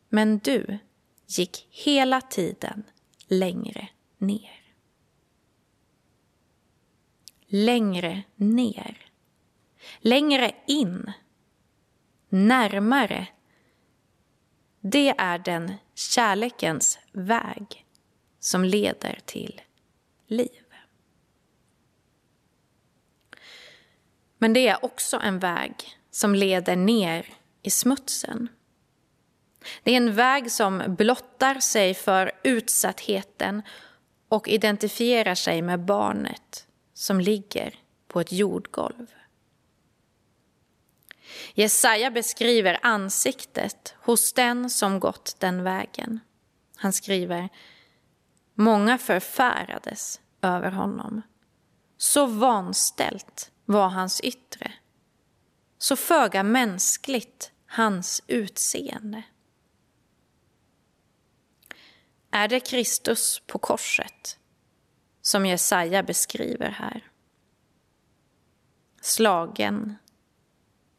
Men 0.10 0.38
du 0.38 0.78
gick 1.28 1.68
hela 1.72 2.22
tiden 2.22 2.84
längre 3.28 3.90
ner. 4.18 4.74
Längre 7.48 8.24
ner. 8.36 9.12
Längre 10.00 10.52
in. 10.68 11.12
Närmare. 12.30 13.28
Det 14.80 15.10
är 15.10 15.40
den 15.40 15.74
kärlekens 15.96 17.00
väg 17.12 17.86
som 18.40 18.64
leder 18.64 19.20
till 19.26 19.62
liv. 20.28 20.69
Men 24.40 24.54
det 24.54 24.68
är 24.68 24.86
också 24.86 25.20
en 25.24 25.40
väg 25.40 25.74
som 26.12 26.36
leder 26.36 26.76
ner 26.76 27.26
i 27.62 27.70
smutsen. 27.70 28.48
Det 29.84 29.92
är 29.92 29.98
en 29.98 30.16
väg 30.16 30.52
som 30.52 30.84
blottar 30.88 31.60
sig 31.60 31.94
för 31.94 32.32
utsattheten 32.44 33.62
och 34.30 34.48
identifierar 34.48 35.36
sig 35.36 35.62
med 35.62 35.80
barnet 35.80 36.68
som 36.94 37.20
ligger 37.20 37.76
på 38.08 38.20
ett 38.20 38.32
jordgolv. 38.32 39.08
Jesaja 41.54 42.12
beskriver 42.12 42.80
ansiktet 42.82 43.96
hos 44.02 44.34
den 44.34 44.70
som 44.70 45.00
gått 45.00 45.36
den 45.40 45.64
vägen. 45.64 46.20
Han 46.76 46.94
skriver 46.94 47.50
Många 48.54 48.98
förfärades 48.98 50.22
över 50.42 50.72
honom. 50.72 51.22
Så 51.98 52.26
vanställt 52.26 53.52
var 53.70 53.90
hans 53.90 54.22
yttre. 54.22 54.72
Så 55.78 55.96
föga 55.96 56.44
mänskligt 56.44 57.52
hans 57.66 58.24
utseende. 58.28 59.24
Är 62.32 62.48
det 62.48 62.60
Kristus 62.60 63.42
på 63.48 63.60
korset 63.60 64.40
som 65.22 65.46
Jesaja 65.46 66.04
beskriver 66.04 66.70
här? 66.70 67.12
Slagen, 69.02 69.96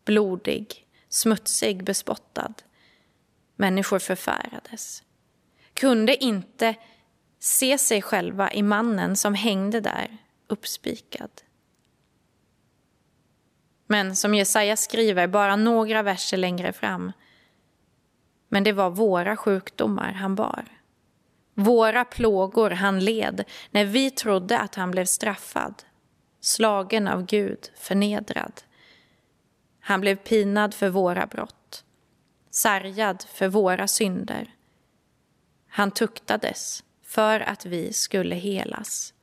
blodig, 0.05 0.87
smutsig, 1.09 1.85
bespottad. 1.85 2.55
Människor 3.57 3.99
förfärades. 3.99 5.03
Kunde 5.75 6.25
inte 6.25 6.75
se 7.39 7.79
sig 7.79 8.03
själva 8.03 8.53
i 8.53 8.63
mannen 8.63 9.17
som 9.17 9.35
hängde 9.35 9.81
där 9.81 10.19
uppspikad. 10.47 11.31
Men 13.91 14.17
som 14.17 14.35
Jesaja 14.35 14.77
skriver 14.77 15.27
bara 15.27 15.57
några 15.57 16.03
verser 16.03 16.37
längre 16.37 16.73
fram. 16.73 17.13
Men 18.49 18.65
det 18.65 18.73
var 18.73 18.91
våra 18.91 19.37
sjukdomar 19.37 20.13
han 20.13 20.35
bar. 20.35 20.65
Våra 21.55 22.05
plågor 22.05 22.71
han 22.71 23.01
led 23.01 23.45
när 23.71 23.85
vi 23.85 24.11
trodde 24.11 24.59
att 24.59 24.75
han 24.75 24.91
blev 24.91 25.05
straffad. 25.05 25.83
Slagen 26.41 27.09
av 27.09 27.27
Gud, 27.27 27.71
förnedrad. 27.77 28.63
Han 29.81 30.01
blev 30.01 30.17
pinad 30.17 30.75
för 30.75 30.89
våra 30.89 31.27
brott. 31.27 31.85
Sargad 32.51 33.23
för 33.23 33.49
våra 33.49 33.89
synder. 33.89 34.55
Han 35.69 35.91
tuktades 35.91 36.85
för 37.03 37.41
att 37.41 37.67
vi 37.67 37.93
skulle 37.93 38.35
helas. 38.35 39.15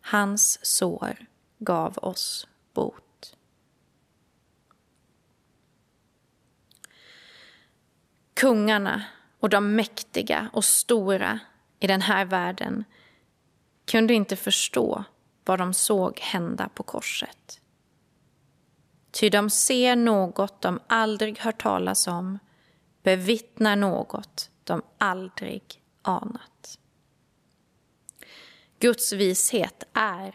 Hans 0.00 0.66
sår 0.66 1.26
gav 1.58 1.98
oss 1.98 2.48
bot. 2.74 3.01
Kungarna 8.42 9.04
och 9.40 9.48
de 9.48 9.74
mäktiga 9.74 10.50
och 10.52 10.64
stora 10.64 11.38
i 11.80 11.86
den 11.86 12.00
här 12.00 12.24
världen 12.24 12.84
kunde 13.84 14.14
inte 14.14 14.36
förstå 14.36 15.04
vad 15.44 15.58
de 15.58 15.74
såg 15.74 16.18
hända 16.20 16.68
på 16.68 16.82
korset. 16.82 17.60
Ty 19.10 19.30
de 19.30 19.50
ser 19.50 19.96
något 19.96 20.60
de 20.60 20.80
aldrig 20.86 21.38
hört 21.38 21.62
talas 21.62 22.06
om, 22.06 22.38
bevittnar 23.02 23.76
något 23.76 24.50
de 24.64 24.82
aldrig 24.98 25.82
anat. 26.02 26.78
Guds 28.78 29.12
vishet 29.12 29.84
är 29.92 30.34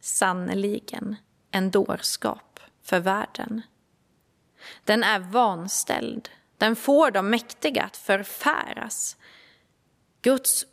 sannerligen 0.00 1.16
en 1.50 1.70
dårskap 1.70 2.60
för 2.82 3.00
världen. 3.00 3.62
Den 4.84 5.02
är 5.02 5.18
vanställd, 5.18 6.28
den 6.60 6.76
får 6.76 7.10
de 7.10 7.30
mäktiga 7.30 7.82
att 7.82 7.96
förfäras. 7.96 9.16
Guds 10.22 10.66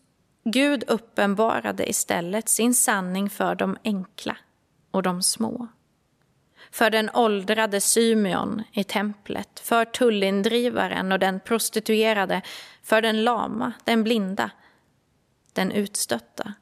Gud 0.44 0.84
uppenbarade 0.88 1.90
istället 1.90 2.50
sin 2.50 2.74
sanning 2.74 3.30
för 3.30 3.56
de 3.56 3.78
enkla 3.84 4.38
och 4.92 5.04
de 5.04 5.24
små. 5.24 5.68
För 6.72 6.90
den 6.90 7.10
åldrade 7.14 7.82
Symeon 7.82 8.64
i 8.72 8.84
templet, 8.84 9.60
för 9.60 9.86
tullindrivaren 9.86 11.12
och 11.12 11.20
den 11.20 11.40
prostituerade, 11.40 12.42
för 12.84 13.02
den 13.02 13.24
lama, 13.24 13.74
den 13.84 14.04
blinda, 14.04 14.52
den 15.54 15.72
utstötta. 15.72 16.54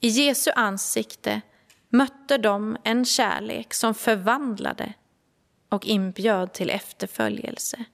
I 0.00 0.08
Jesu 0.08 0.50
ansikte 0.50 1.40
mötte 1.88 2.38
de 2.38 2.76
en 2.84 3.04
kärlek 3.04 3.74
som 3.74 3.94
förvandlade 3.94 4.92
och 5.72 5.86
inbjöd 5.86 6.52
till 6.52 6.70
efterföljelse. 6.70 7.84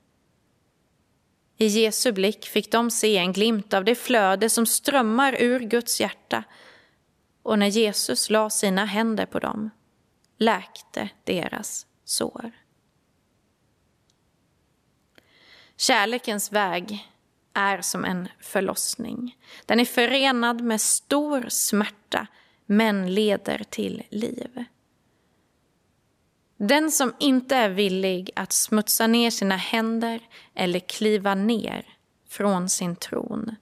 I 1.57 1.67
Jesu 1.67 2.13
blick 2.13 2.47
fick 2.47 2.73
de 2.73 2.91
se 2.91 3.17
en 3.17 3.33
glimt 3.33 3.75
av 3.75 3.85
det 3.85 3.95
flöde 3.95 4.51
som 4.51 4.67
strömmar 4.67 5.37
ur 5.41 5.61
Guds 5.61 6.01
hjärta 6.01 6.45
och 7.43 7.59
när 7.59 7.67
Jesus 7.67 8.31
la 8.31 8.51
sina 8.51 8.85
händer 8.85 9.27
på 9.27 9.39
dem 9.39 9.71
läkte 10.39 11.09
deras 11.25 11.87
sår. 12.05 12.53
Kärlekens 15.77 16.53
väg 16.53 17.09
är 17.53 17.81
som 17.81 18.05
en 18.05 18.29
förlossning. 18.41 19.37
Den 19.67 19.81
är 19.81 19.85
förenad 19.85 20.61
med 20.61 20.81
stor 20.81 21.47
smärta 21.49 22.27
men 22.67 23.15
leder 23.15 23.65
till 23.71 24.03
liv. 24.11 24.65
Den 26.61 26.91
som 26.91 27.15
inte 27.19 27.57
är 27.57 27.69
villig 27.69 28.31
att 28.37 28.53
smutsa 28.53 29.07
ner 29.07 29.31
sina 29.31 29.57
händer 29.57 30.21
eller 30.55 30.81
kliva 30.81 31.35
ner 31.35 31.87
från 32.29 32.69
sin 32.69 32.97
tron. 32.97 33.57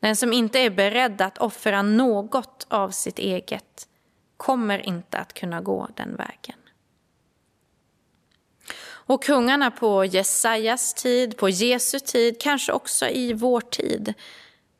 Den 0.00 0.16
som 0.16 0.32
inte 0.32 0.58
är 0.58 0.70
beredd 0.70 1.20
att 1.20 1.38
offra 1.38 1.82
något 1.82 2.66
av 2.68 2.90
sitt 2.90 3.18
eget 3.18 3.88
kommer 4.36 4.78
inte 4.78 5.18
att 5.18 5.34
kunna 5.34 5.60
gå 5.60 5.88
den 5.96 6.16
vägen. 6.16 6.58
Och 8.86 9.24
kungarna 9.24 9.70
på 9.70 10.04
Jesajas 10.04 10.94
tid, 10.94 11.36
på 11.36 11.48
Jesu 11.48 12.00
tid, 12.00 12.40
kanske 12.40 12.72
också 12.72 13.08
i 13.08 13.32
vår 13.32 13.60
tid, 13.60 14.14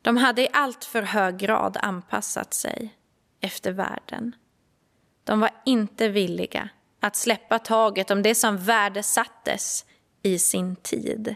de 0.01 0.17
hade 0.17 0.41
i 0.41 0.47
allt 0.53 0.85
för 0.85 1.01
hög 1.01 1.37
grad 1.37 1.77
anpassat 1.81 2.53
sig 2.53 2.93
efter 3.41 3.71
världen. 3.71 4.35
De 5.23 5.39
var 5.39 5.49
inte 5.65 6.09
villiga 6.09 6.69
att 7.05 7.15
släppa 7.15 7.59
taget 7.59 8.11
om 8.11 8.21
det 8.21 8.35
som 8.35 8.57
värdesattes 8.57 9.85
i 10.23 10.39
sin 10.39 10.75
tid. 10.75 11.35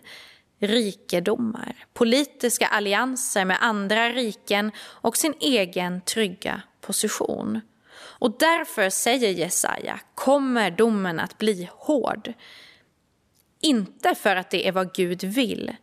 Rikedomar, 0.59 1.75
politiska 1.93 2.67
allianser 2.67 3.45
med 3.45 3.57
andra 3.61 4.09
riken 4.09 4.71
och 4.79 5.17
sin 5.17 5.33
egen 5.39 6.01
trygga 6.01 6.61
position. 6.81 7.61
Och 8.19 8.37
därför 8.39 8.89
säger 8.89 9.29
Jesaja 9.29 9.99
kommer 10.15 10.71
domen 10.71 11.19
att 11.19 11.37
bli 11.37 11.69
hård. 11.71 12.33
Inte 13.61 14.15
för 14.15 14.35
att 14.35 14.49
det 14.49 14.67
är 14.67 14.71
vad 14.71 14.93
Gud 14.93 15.23
vill, 15.23 15.75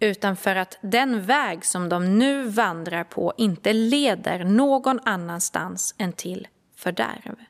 utan 0.00 0.36
för 0.36 0.56
att 0.56 0.78
den 0.82 1.22
väg 1.22 1.64
som 1.64 1.88
de 1.88 2.18
nu 2.18 2.42
vandrar 2.42 3.04
på 3.04 3.32
inte 3.36 3.72
leder 3.72 4.44
någon 4.44 5.00
annanstans 5.04 5.94
än 5.98 6.12
till 6.12 6.48
fördärv. 6.76 7.49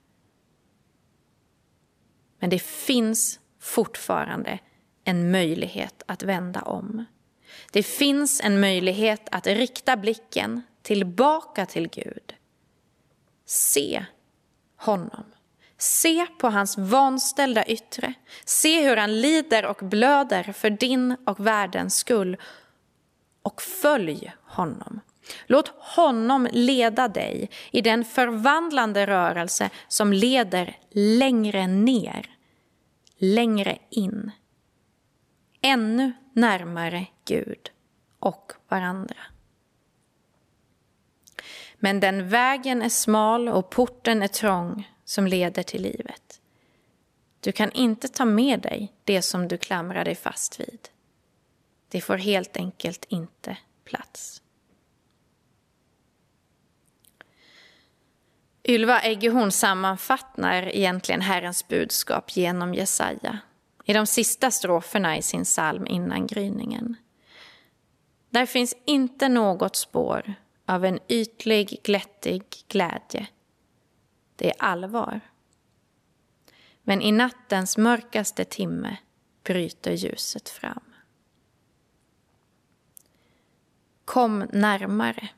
Men 2.41 2.51
det 2.51 2.59
finns 2.59 3.41
fortfarande 3.61 4.59
en 5.05 5.31
möjlighet 5.31 6.03
att 6.07 6.23
vända 6.23 6.63
om. 6.63 7.05
Det 7.73 7.83
finns 7.83 8.41
en 8.41 8.61
möjlighet 8.61 9.29
att 9.31 9.47
rikta 9.47 9.97
blicken 9.97 10.63
tillbaka 10.83 11.67
till 11.67 11.89
Gud. 11.89 12.35
Se 13.47 14.05
honom. 14.77 15.25
Se 15.79 16.27
på 16.27 16.49
hans 16.49 16.79
vanställda 16.79 17.65
yttre. 17.65 18.15
Se 18.45 18.89
hur 18.89 18.97
han 18.97 19.21
lider 19.21 19.67
och 19.67 19.77
blöder 19.77 20.53
för 20.53 20.71
din 20.71 21.17
och 21.27 21.47
världens 21.47 21.97
skull. 21.97 22.37
Och 23.43 23.63
följ 23.63 24.33
honom. 24.43 25.01
Låt 25.47 25.69
honom 25.69 26.49
leda 26.53 27.09
dig 27.09 27.51
i 27.71 27.81
den 27.81 28.05
förvandlande 28.05 29.07
rörelse 29.07 29.71
som 29.89 30.13
leder 30.13 30.79
längre 30.91 31.67
ner, 31.67 32.37
längre 33.19 33.79
in. 33.91 34.31
Ännu 35.63 36.13
närmare 36.33 37.07
Gud 37.25 37.71
och 38.19 38.53
varandra. 38.69 39.17
Men 41.75 42.01
den 42.01 42.29
vägen 42.29 42.83
är 42.83 42.89
smal 42.89 43.49
och 43.49 43.71
porten 43.71 44.23
är 44.23 44.29
trång 44.29 44.91
som 45.05 45.27
leder 45.27 45.63
till 45.63 45.83
livet. 45.83 46.41
Du 47.41 47.53
kan 47.53 47.73
inte 47.73 48.09
ta 48.09 48.25
med 48.25 48.61
dig 48.61 48.93
det 49.05 49.23
som 49.23 49.49
du 49.49 49.57
klamrar 49.57 50.05
dig 50.05 50.15
fast 50.15 50.61
vid. 50.61 50.89
Det 51.89 52.01
får 52.01 52.17
helt 52.17 52.57
enkelt 52.57 53.05
inte 53.09 53.57
plats. 53.85 54.40
Ylva 58.71 59.01
Eggehorn 59.01 59.53
sammanfattar 59.53 60.77
egentligen 60.77 61.21
Herrens 61.21 61.69
budskap 61.69 62.37
genom 62.37 62.75
Jesaja 62.75 63.39
i 63.85 63.93
de 63.93 64.07
sista 64.07 64.51
stroferna 64.51 65.17
i 65.17 65.23
sin 65.23 65.45
psalm 65.45 65.87
innan 65.87 66.27
gryningen. 66.27 66.97
Där 68.31 68.47
finns 68.47 68.75
inte 68.85 69.29
något 69.29 69.77
spår 69.77 70.35
av 70.67 70.85
en 70.85 70.99
ytlig, 71.09 71.81
glättig 71.83 72.43
glädje. 72.69 73.27
Det 74.37 74.51
är 74.51 74.63
allvar. 74.63 75.21
Men 76.83 77.03
i 77.03 77.13
nattens 77.13 77.79
mörkaste 77.79 78.45
timme 78.45 78.97
bryter 79.45 79.93
ljuset 79.93 80.49
fram. 80.49 80.95
Kom 84.05 84.39
närmare. 84.53 85.29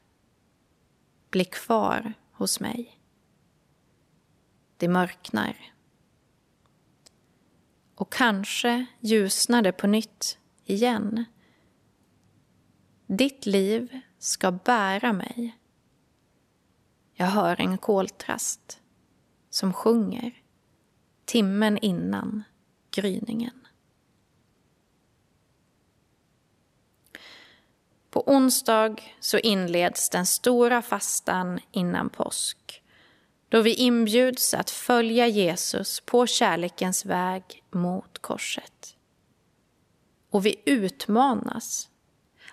Bli 1.31 1.45
kvar 1.45 2.13
hos 2.33 2.61
mig. 2.61 3.02
Det 4.83 4.89
mörknar. 4.89 5.57
Och 7.95 8.13
kanske 8.13 8.87
ljusnar 9.01 9.63
det 9.63 9.73
på 9.73 9.87
nytt 9.87 10.39
igen. 10.65 11.25
Ditt 13.07 13.47
liv 13.47 14.01
ska 14.19 14.53
bära 14.53 15.13
mig. 15.13 15.59
Jag 17.15 17.27
hör 17.27 17.61
en 17.61 17.79
koltrast 17.79 18.81
som 19.51 19.73
sjunger 19.73 20.43
timmen 21.25 21.79
innan 21.79 22.43
gryningen. 22.91 23.67
På 28.11 28.23
onsdag 28.27 28.97
så 29.21 29.39
inleds 29.39 30.11
den 30.11 30.27
stora 30.27 30.83
fastan 30.83 31.61
innan 31.73 32.11
påsk 32.11 32.82
då 33.53 33.63
vi 33.63 33.75
inbjuds 33.75 34.55
att 34.55 34.71
följa 34.71 35.27
Jesus 35.27 36.01
på 36.01 36.27
kärlekens 36.27 37.05
väg 37.05 37.65
mot 37.71 38.19
korset. 38.19 38.97
Och 40.31 40.47
vi 40.47 40.63
utmanas 40.67 41.89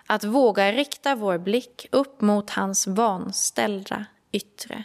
att 0.06 0.24
våga 0.24 0.72
rikta 0.72 1.14
vår 1.14 1.38
blick 1.38 1.86
upp 1.92 2.20
mot 2.20 2.50
hans 2.50 2.86
vanställda 2.86 4.06
yttre 4.32 4.84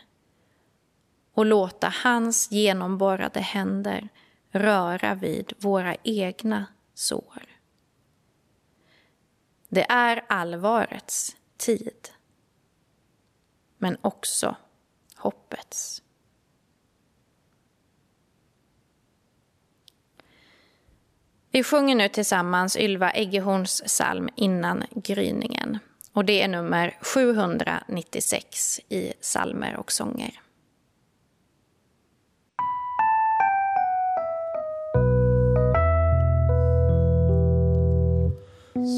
och 1.34 1.46
låta 1.46 1.94
hans 2.04 2.52
genomborrade 2.52 3.40
händer 3.40 4.10
röra 4.50 5.16
vid 5.16 5.54
våra 5.58 5.96
egna 6.04 6.66
sår. 6.94 7.44
Det 9.70 9.92
är 9.92 10.26
allvarets 10.30 11.36
tid, 11.58 12.10
men 13.78 13.98
också 14.02 14.56
hoppets. 15.16 16.02
Vi 21.56 21.64
sjunger 21.64 21.96
nu 21.96 22.10
tillsammans 22.10 22.78
Ylva 22.78 23.12
Eggehorns 23.12 23.82
psalm 23.86 24.30
Innan 24.36 24.84
gryningen. 24.96 25.80
Och 26.14 26.26
det 26.26 26.42
är 26.42 26.48
nummer 26.48 26.98
796 27.02 28.80
i 28.90 29.14
Salmer 29.22 29.76
och 29.76 29.92
sånger. 29.92 30.32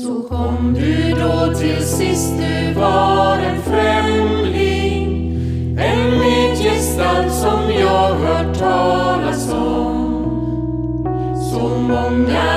Så 0.03 0.27
kom 0.27 0.73
du 0.73 1.11
då 1.11 1.53
till 1.53 1.85
sist, 1.85 2.37
du 2.37 2.73
var 2.73 3.37
en 3.37 3.61
främling 3.61 4.06
Come 11.67 11.91
on, 11.91 12.25
Bum 12.25 12.56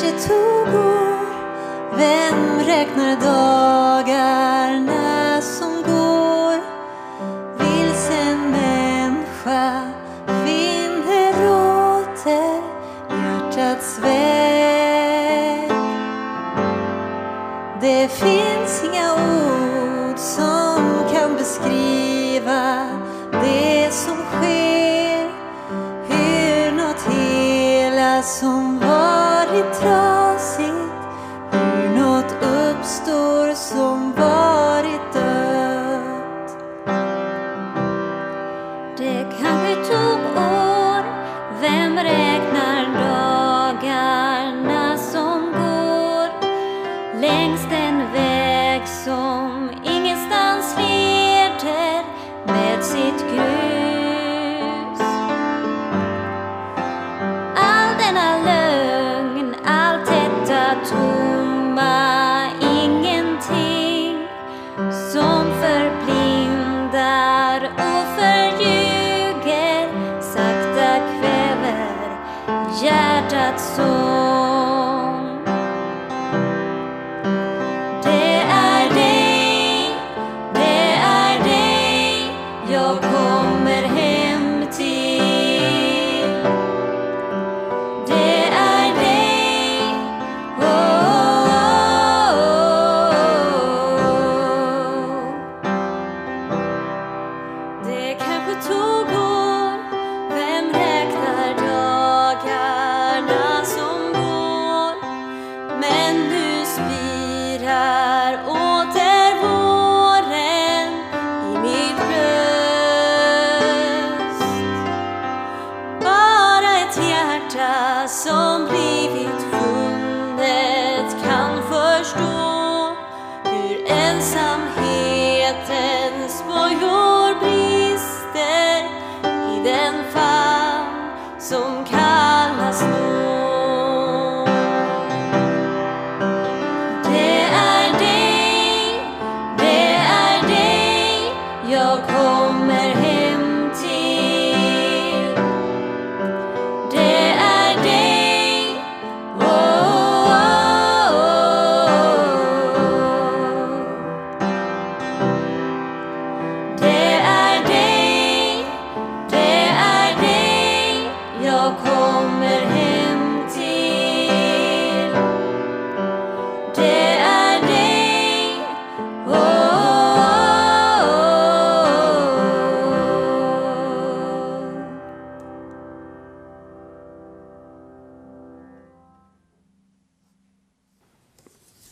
kanske 0.00 0.28
tog 0.28 0.74
år. 0.74 1.20
Vem 1.96 2.58
räknar 2.66 3.16
dagar? 3.20 3.49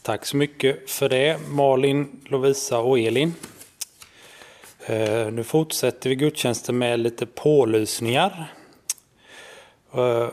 Tack 0.08 0.26
så 0.26 0.36
mycket 0.36 0.90
för 0.90 1.08
det 1.08 1.40
Malin, 1.48 2.20
Lovisa 2.24 2.78
och 2.78 2.98
Elin. 2.98 3.34
Eh, 4.86 5.30
nu 5.32 5.44
fortsätter 5.44 6.10
vi 6.10 6.16
gudstjänsten 6.16 6.78
med 6.78 7.00
lite 7.00 7.26
pålysningar. 7.26 8.52
Eh, 9.94 10.28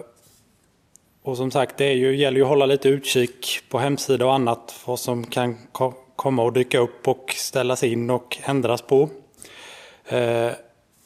och 1.24 1.38
som 1.38 1.52
sagt, 1.52 1.78
det 1.78 1.86
är 1.86 1.94
ju, 1.94 2.16
gäller 2.16 2.38
ju 2.38 2.44
att 2.44 2.50
hålla 2.50 2.66
lite 2.66 2.90
utkik 2.90 3.60
på 3.70 3.80
hemsida 3.80 4.26
och 4.26 4.34
annat 4.34 4.76
vad 4.86 5.00
som 5.00 5.24
kan 5.24 5.58
komma 6.16 6.44
och 6.44 6.54
dyka 6.54 6.80
upp 6.80 7.08
och 7.08 7.34
ställas 7.38 7.84
in 7.84 8.10
och 8.10 8.38
ändras 8.44 8.82
på. 8.82 9.10
Eh, 10.06 10.52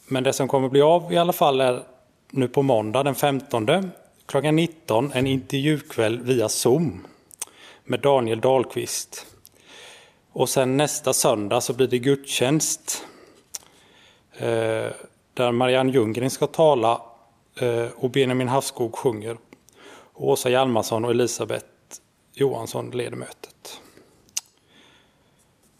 men 0.06 0.24
det 0.24 0.32
som 0.32 0.48
kommer 0.48 0.68
bli 0.68 0.82
av 0.82 1.12
i 1.12 1.16
alla 1.16 1.32
fall 1.32 1.60
är 1.60 1.82
nu 2.30 2.48
på 2.48 2.62
måndag 2.62 3.02
den 3.02 3.14
15 3.14 3.90
klockan 4.26 4.56
19 4.56 5.12
en 5.14 5.26
intervjukväll 5.26 6.20
via 6.20 6.48
Zoom 6.48 7.06
med 7.90 8.00
Daniel 8.00 8.40
Dahlqvist. 8.40 9.26
Och 10.32 10.48
sen 10.48 10.76
nästa 10.76 11.12
söndag 11.12 11.60
så 11.60 11.72
blir 11.72 11.86
det 11.86 11.98
gudstjänst 11.98 13.04
eh, 14.32 14.88
där 15.34 15.52
Marianne 15.52 15.92
Ljunggren 15.92 16.30
ska 16.30 16.46
tala 16.46 17.02
eh, 17.60 17.86
och 17.96 18.10
Benjamin 18.10 18.48
Havskog 18.48 18.96
sjunger. 18.96 19.36
Och 20.12 20.28
Åsa 20.28 20.50
Hjalmarsson 20.50 21.04
och 21.04 21.10
Elisabeth 21.10 21.66
Johansson 22.34 22.90
leder 22.90 23.16
mötet. 23.16 23.80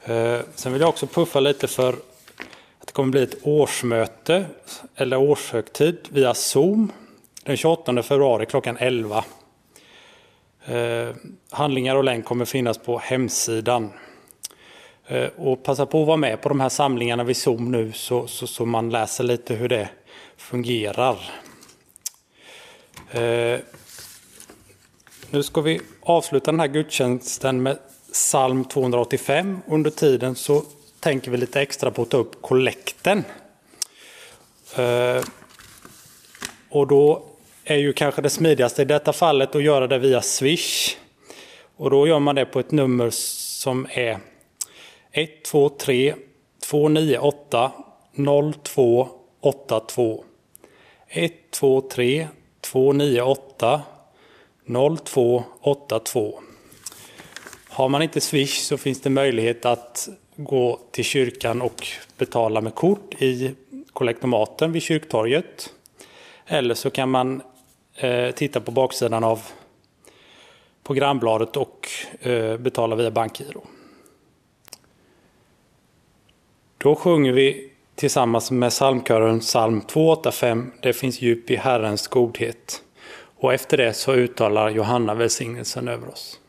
Eh, 0.02 0.40
sen 0.54 0.72
vill 0.72 0.80
jag 0.80 0.88
också 0.88 1.06
puffa 1.06 1.40
lite 1.40 1.68
för 1.68 1.92
att 2.78 2.86
det 2.86 2.92
kommer 2.92 3.10
bli 3.10 3.22
ett 3.22 3.38
årsmöte 3.42 4.46
eller 4.94 5.16
årshögtid 5.16 5.98
via 6.08 6.34
Zoom 6.34 6.92
den 7.44 7.56
28 7.56 8.02
februari 8.02 8.46
klockan 8.46 8.76
11. 8.76 9.24
Eh, 10.64 11.14
handlingar 11.50 11.96
och 11.96 12.04
länk 12.04 12.24
kommer 12.24 12.44
finnas 12.44 12.78
på 12.78 12.98
hemsidan. 12.98 13.90
Eh, 15.06 15.28
och 15.36 15.62
passa 15.62 15.86
på 15.86 16.00
att 16.00 16.06
vara 16.06 16.16
med 16.16 16.42
på 16.42 16.48
de 16.48 16.60
här 16.60 16.68
samlingarna 16.68 17.24
vid 17.24 17.36
Zoom 17.36 17.70
nu 17.70 17.92
så, 17.92 18.26
så, 18.26 18.46
så 18.46 18.66
man 18.66 18.90
läser 18.90 19.24
lite 19.24 19.54
hur 19.54 19.68
det 19.68 19.88
fungerar. 20.36 21.30
Eh, 23.10 23.60
nu 25.30 25.42
ska 25.42 25.60
vi 25.60 25.80
avsluta 26.00 26.50
den 26.50 26.60
här 26.60 26.66
gudstjänsten 26.66 27.62
med 27.62 27.78
psalm 28.12 28.64
285. 28.64 29.58
Under 29.66 29.90
tiden 29.90 30.34
så 30.34 30.62
tänker 31.00 31.30
vi 31.30 31.36
lite 31.36 31.60
extra 31.60 31.90
på 31.90 32.02
att 32.02 32.10
ta 32.10 32.16
upp 32.16 32.42
kollekten. 32.42 33.24
Eh, 34.76 35.22
och 36.68 36.86
då 36.86 37.29
är 37.70 37.76
ju 37.76 37.92
kanske 37.92 38.22
det 38.22 38.30
smidigaste 38.30 38.82
i 38.82 38.84
detta 38.84 39.12
fallet 39.12 39.54
att 39.54 39.62
göra 39.62 39.86
det 39.86 39.98
via 39.98 40.22
Swish. 40.22 40.96
Och 41.76 41.90
då 41.90 42.06
gör 42.06 42.18
man 42.18 42.34
det 42.34 42.44
på 42.44 42.60
ett 42.60 42.70
nummer 42.70 43.10
som 43.10 43.86
är 43.90 44.18
123 45.12 46.14
298 46.70 47.72
0282. 48.16 50.24
123 51.08 52.28
298 52.60 53.82
0282. 54.66 56.40
Har 57.68 57.88
man 57.88 58.02
inte 58.02 58.20
Swish 58.20 58.60
så 58.60 58.76
finns 58.76 59.00
det 59.00 59.10
möjlighet 59.10 59.64
att 59.64 60.08
gå 60.36 60.80
till 60.90 61.04
kyrkan 61.04 61.62
och 61.62 61.86
betala 62.18 62.60
med 62.60 62.74
kort 62.74 63.22
i 63.22 63.54
kollektomaten 63.92 64.72
vid 64.72 64.82
kyrktorget. 64.82 65.72
Eller 66.46 66.74
så 66.74 66.90
kan 66.90 67.10
man 67.10 67.42
eh, 68.00 68.30
titta 68.30 68.60
på 68.60 68.70
baksidan 68.70 69.24
av 69.24 69.42
programbladet 70.82 71.56
och 71.56 71.88
eh, 72.20 72.56
betala 72.56 72.96
via 72.96 73.10
bankgiro. 73.10 73.62
Då 76.78 76.94
sjunger 76.94 77.32
vi 77.32 77.70
tillsammans 77.94 78.50
med 78.50 78.70
psalmkören 78.70 79.40
psalm 79.40 79.80
285 79.80 80.72
Det 80.82 80.92
finns 80.92 81.22
djup 81.22 81.50
i 81.50 81.56
Herrens 81.56 82.08
godhet. 82.08 82.82
Och 83.36 83.54
efter 83.54 83.76
det 83.76 83.92
så 83.92 84.12
uttalar 84.12 84.70
Johanna 84.70 85.14
välsignelsen 85.14 85.88
över 85.88 86.08
oss. 86.08 86.39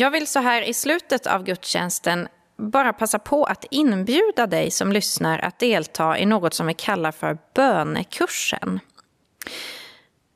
Jag 0.00 0.10
vill 0.10 0.26
så 0.26 0.38
här 0.38 0.62
i 0.62 0.74
slutet 0.74 1.26
av 1.26 1.44
gudstjänsten 1.44 2.28
bara 2.56 2.92
passa 2.92 3.18
på 3.18 3.44
att 3.44 3.64
inbjuda 3.70 4.46
dig 4.46 4.70
som 4.70 4.92
lyssnar 4.92 5.38
att 5.38 5.58
delta 5.58 6.18
i 6.18 6.26
något 6.26 6.54
som 6.54 6.66
vi 6.66 6.74
kallar 6.74 7.12
för 7.12 7.38
bönekursen. 7.54 8.80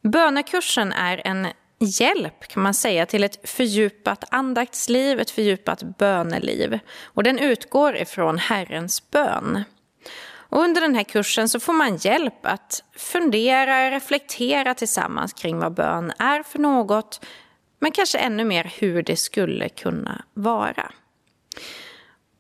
Bönekursen 0.03 0.93
är 0.93 1.23
en 1.25 1.49
hjälp 1.79 2.49
kan 2.49 2.63
man 2.63 2.75
säga 2.75 3.07
till 3.07 3.25
ett 3.25 3.49
fördjupat 3.49 4.25
andaktsliv, 4.31 5.21
ett 5.21 5.31
fördjupat 5.31 5.83
böneliv. 5.99 6.79
Och 7.03 7.23
den 7.23 7.39
utgår 7.39 7.97
ifrån 7.97 8.39
Herrens 8.39 9.11
bön. 9.11 9.65
Och 10.35 10.63
under 10.63 10.81
den 10.81 10.95
här 10.95 11.05
kursen 11.05 11.49
så 11.49 11.61
får 11.61 11.73
man 11.73 11.97
hjälp 11.97 12.47
att 12.47 12.83
fundera, 12.97 13.91
reflektera 13.91 14.75
tillsammans 14.75 15.33
kring 15.33 15.59
vad 15.59 15.75
bön 15.75 16.13
är 16.19 16.43
för 16.43 16.59
något, 16.59 17.21
men 17.79 17.93
kanske 17.93 18.19
ännu 18.19 18.45
mer 18.45 18.73
hur 18.79 19.03
det 19.03 19.17
skulle 19.17 19.69
kunna 19.69 20.25
vara. 20.35 20.93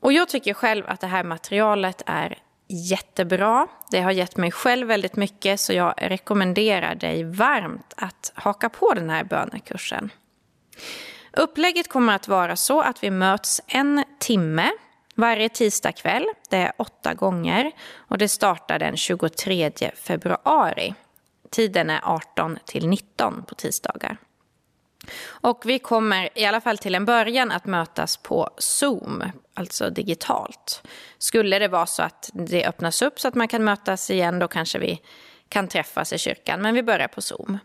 Och 0.01 0.13
jag 0.13 0.29
tycker 0.29 0.55
själv 0.55 0.85
att 0.87 1.01
det 1.01 1.07
här 1.07 1.25
materialet 1.25 2.03
är 2.07 2.39
jättebra. 2.69 3.67
Det 3.91 4.01
har 4.01 4.13
gett 4.13 4.37
mig 4.37 4.51
själv 4.51 4.89
väldigt 4.89 5.17
mycket 5.17 5.61
så 5.61 5.73
jag 5.73 5.95
rekommenderar 5.97 6.95
dig 6.95 7.25
varmt 7.25 7.95
att 7.97 8.33
haka 8.35 8.69
på 8.69 8.95
den 8.95 9.11
här 9.11 9.25
bönekursen. 9.25 10.11
Upplägget 11.33 11.89
kommer 11.89 12.15
att 12.15 12.29
vara 12.29 12.57
så 12.57 12.81
att 12.81 13.05
vi 13.05 13.11
möts 13.11 13.61
en 13.67 14.05
timme 14.19 14.71
varje 15.15 15.49
tisdag 15.49 15.93
kväll. 15.93 16.27
Det 16.51 16.57
är 16.57 16.73
åtta 16.79 17.15
gånger 17.15 17.73
och 17.97 18.19
det 18.19 18.29
startar 18.29 18.79
den 18.79 18.97
23 18.97 19.71
februari. 19.97 20.95
Tiden 21.51 21.91
är 21.91 22.01
18 22.03 22.59
till 22.65 22.89
19 22.89 23.45
på 23.45 23.55
tisdagar. 23.55 24.17
Och 25.27 25.63
vi 25.65 25.79
kommer 25.79 26.39
i 26.39 26.45
alla 26.45 26.61
fall 26.61 26.79
till 26.79 26.95
en 26.95 27.05
början 27.05 27.51
att 27.51 27.67
mötas 27.67 28.17
på 28.17 28.51
Zoom, 28.59 29.23
alltså 29.55 29.91
digitalt. 29.91 30.83
Skulle 31.19 31.59
det 31.59 31.69
vara 31.69 31.87
så 31.87 32.03
att 32.03 32.31
det 32.33 32.67
öppnas 32.67 33.03
upp 33.03 33.21
så 33.21 33.29
att 33.29 33.35
man 33.35 33.49
kan 33.49 33.65
mötas 33.65 34.11
igen, 34.11 34.39
då 34.39 34.49
kanske 34.49 34.79
vi 34.79 35.01
kan 35.49 35.69
träffas 35.69 36.13
i 36.13 36.19
kyrkan. 36.19 36.63
Men 36.63 36.75
vi 36.75 36.83
börjar 36.83 37.09
på 37.09 37.23
Zoom. 37.23 37.59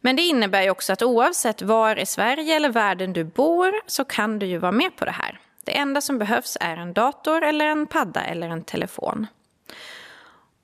Men 0.00 0.16
det 0.16 0.22
innebär 0.22 0.62
ju 0.62 0.70
också 0.70 0.92
att 0.92 1.02
oavsett 1.02 1.62
var 1.62 1.98
i 1.98 2.06
Sverige 2.06 2.56
eller 2.56 2.68
världen 2.68 3.12
du 3.12 3.24
bor 3.24 3.72
så 3.86 4.04
kan 4.04 4.38
du 4.38 4.46
ju 4.46 4.58
vara 4.58 4.72
med 4.72 4.96
på 4.96 5.04
det 5.04 5.10
här. 5.10 5.40
Det 5.64 5.76
enda 5.76 6.00
som 6.00 6.18
behövs 6.18 6.56
är 6.60 6.76
en 6.76 6.92
dator 6.92 7.44
eller 7.44 7.66
en 7.66 7.86
padda 7.86 8.24
eller 8.24 8.48
en 8.48 8.64
telefon. 8.64 9.26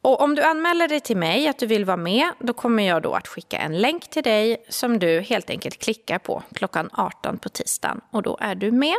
Och 0.03 0.21
om 0.21 0.35
du 0.35 0.43
anmäler 0.43 0.89
dig 0.89 1.01
till 1.01 1.17
mig 1.17 1.49
att 1.49 1.59
du 1.59 1.67
vill 1.67 1.85
vara 1.85 1.97
med, 1.97 2.29
då 2.39 2.53
kommer 2.53 2.83
jag 2.83 3.03
då 3.03 3.15
att 3.15 3.29
skicka 3.29 3.59
en 3.59 3.79
länk 3.79 4.11
till 4.11 4.23
dig 4.23 4.65
som 4.69 4.99
du 4.99 5.21
helt 5.21 5.51
enkelt 5.51 5.79
klickar 5.79 6.19
på 6.19 6.43
klockan 6.55 6.91
18 6.93 7.39
på 7.39 7.49
tisdagen 7.49 8.01
och 8.11 8.23
då 8.23 8.39
är 8.41 8.55
du 8.55 8.73
med. 8.73 8.97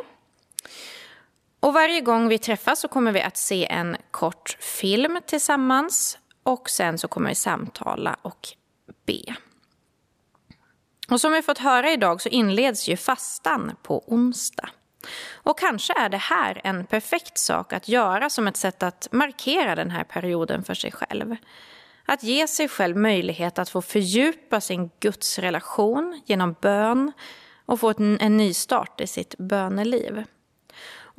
Och 1.60 1.74
varje 1.74 2.02
gång 2.02 2.28
vi 2.28 2.38
träffas 2.38 2.80
så 2.80 2.88
kommer 2.88 3.12
vi 3.12 3.22
att 3.22 3.38
se 3.38 3.66
en 3.66 3.97
kort 4.12 4.58
film 4.60 5.20
tillsammans 5.26 6.18
och 6.43 6.70
sen 6.70 6.97
så 6.97 7.08
kommer 7.08 7.30
vi 7.30 7.36
samtala 7.36 8.18
och 8.22 8.47
be. 9.06 9.36
Och 11.10 11.22
som 11.22 11.32
vi 11.32 11.41
fått 11.41 11.58
höra 11.58 11.91
idag 11.91 12.22
så 12.22 12.30
inleds 12.30 12.89
ju 12.89 12.97
fastan 12.97 13.76
på 13.84 14.04
onsdag. 14.08 14.70
Och 15.34 15.60
kanske 15.60 15.93
är 16.00 16.10
det 16.10 16.18
här 16.18 16.62
en 16.64 16.86
perfekt 16.86 17.38
sak 17.38 17.74
att 17.74 17.88
göra 17.88 18.30
som 18.30 18.47
ett 18.47 18.58
sätt 18.58 18.84
att 18.84 19.08
markera 19.12 19.76
den 19.76 19.91
här 19.91 20.04
perioden 20.04 20.64
för 20.64 20.74
sig 20.74 20.91
själv. 20.91 21.36
Att 22.06 22.24
ge 22.24 22.47
sig 22.47 22.68
själv 22.68 22.97
möjlighet 22.97 23.60
att 23.60 23.70
få 23.70 23.82
fördjupa 23.82 24.62
sin 24.62 24.89
gudsrelation 25.00 26.22
genom 26.26 26.56
bön 26.62 27.12
och 27.66 27.80
få 27.80 27.93
en 27.97 28.38
nystart 28.38 29.02
i 29.02 29.08
sitt 29.08 29.36
böneliv. 29.38 30.24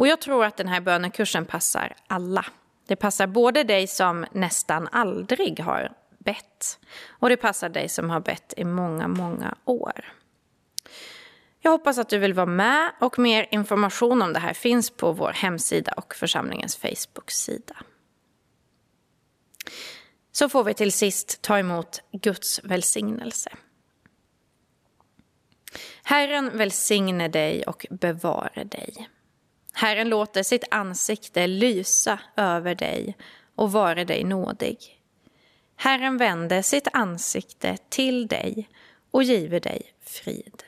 Och 0.00 0.06
jag 0.06 0.20
tror 0.20 0.44
att 0.44 0.56
den 0.56 0.68
här 0.68 0.80
bönekursen 0.80 1.46
passar 1.46 1.96
alla. 2.06 2.46
Det 2.86 2.96
passar 2.96 3.26
både 3.26 3.64
dig 3.64 3.86
som 3.86 4.26
nästan 4.32 4.88
aldrig 4.92 5.60
har 5.60 5.92
bett 6.18 6.78
och 7.08 7.28
det 7.28 7.36
passar 7.36 7.68
dig 7.68 7.88
som 7.88 8.10
har 8.10 8.20
bett 8.20 8.54
i 8.56 8.64
många, 8.64 9.08
många 9.08 9.54
år. 9.64 10.19
Jag 11.62 11.70
hoppas 11.70 11.98
att 11.98 12.08
du 12.08 12.18
vill 12.18 12.34
vara 12.34 12.46
med 12.46 12.92
och 13.00 13.18
mer 13.18 13.46
information 13.50 14.22
om 14.22 14.32
det 14.32 14.38
här 14.38 14.54
finns 14.54 14.90
på 14.90 15.12
vår 15.12 15.32
hemsida 15.32 15.92
och 15.92 16.14
församlingens 16.14 16.76
Facebook-sida. 16.76 17.76
Så 20.32 20.48
får 20.48 20.64
vi 20.64 20.74
till 20.74 20.92
sist 20.92 21.42
ta 21.42 21.58
emot 21.58 22.02
Guds 22.12 22.60
välsignelse. 22.64 23.50
Herren 26.02 26.58
välsigne 26.58 27.28
dig 27.28 27.62
och 27.62 27.86
bevare 27.90 28.64
dig. 28.64 29.08
Herren 29.72 30.08
låter 30.08 30.42
sitt 30.42 30.64
ansikte 30.70 31.46
lysa 31.46 32.20
över 32.36 32.74
dig 32.74 33.16
och 33.54 33.72
vare 33.72 34.04
dig 34.04 34.24
nådig. 34.24 35.00
Herren 35.76 36.16
vände 36.16 36.62
sitt 36.62 36.88
ansikte 36.92 37.76
till 37.88 38.26
dig 38.26 38.68
och 39.10 39.22
giver 39.22 39.60
dig 39.60 39.94
frid. 40.00 40.62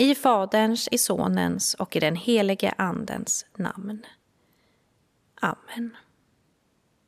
I 0.00 0.14
Faderns, 0.14 0.88
i 0.90 0.98
Sonens 0.98 1.74
och 1.74 1.96
i 1.96 2.00
den 2.00 2.16
helige 2.16 2.74
Andens 2.78 3.46
namn. 3.56 4.06
Amen. 5.40 5.96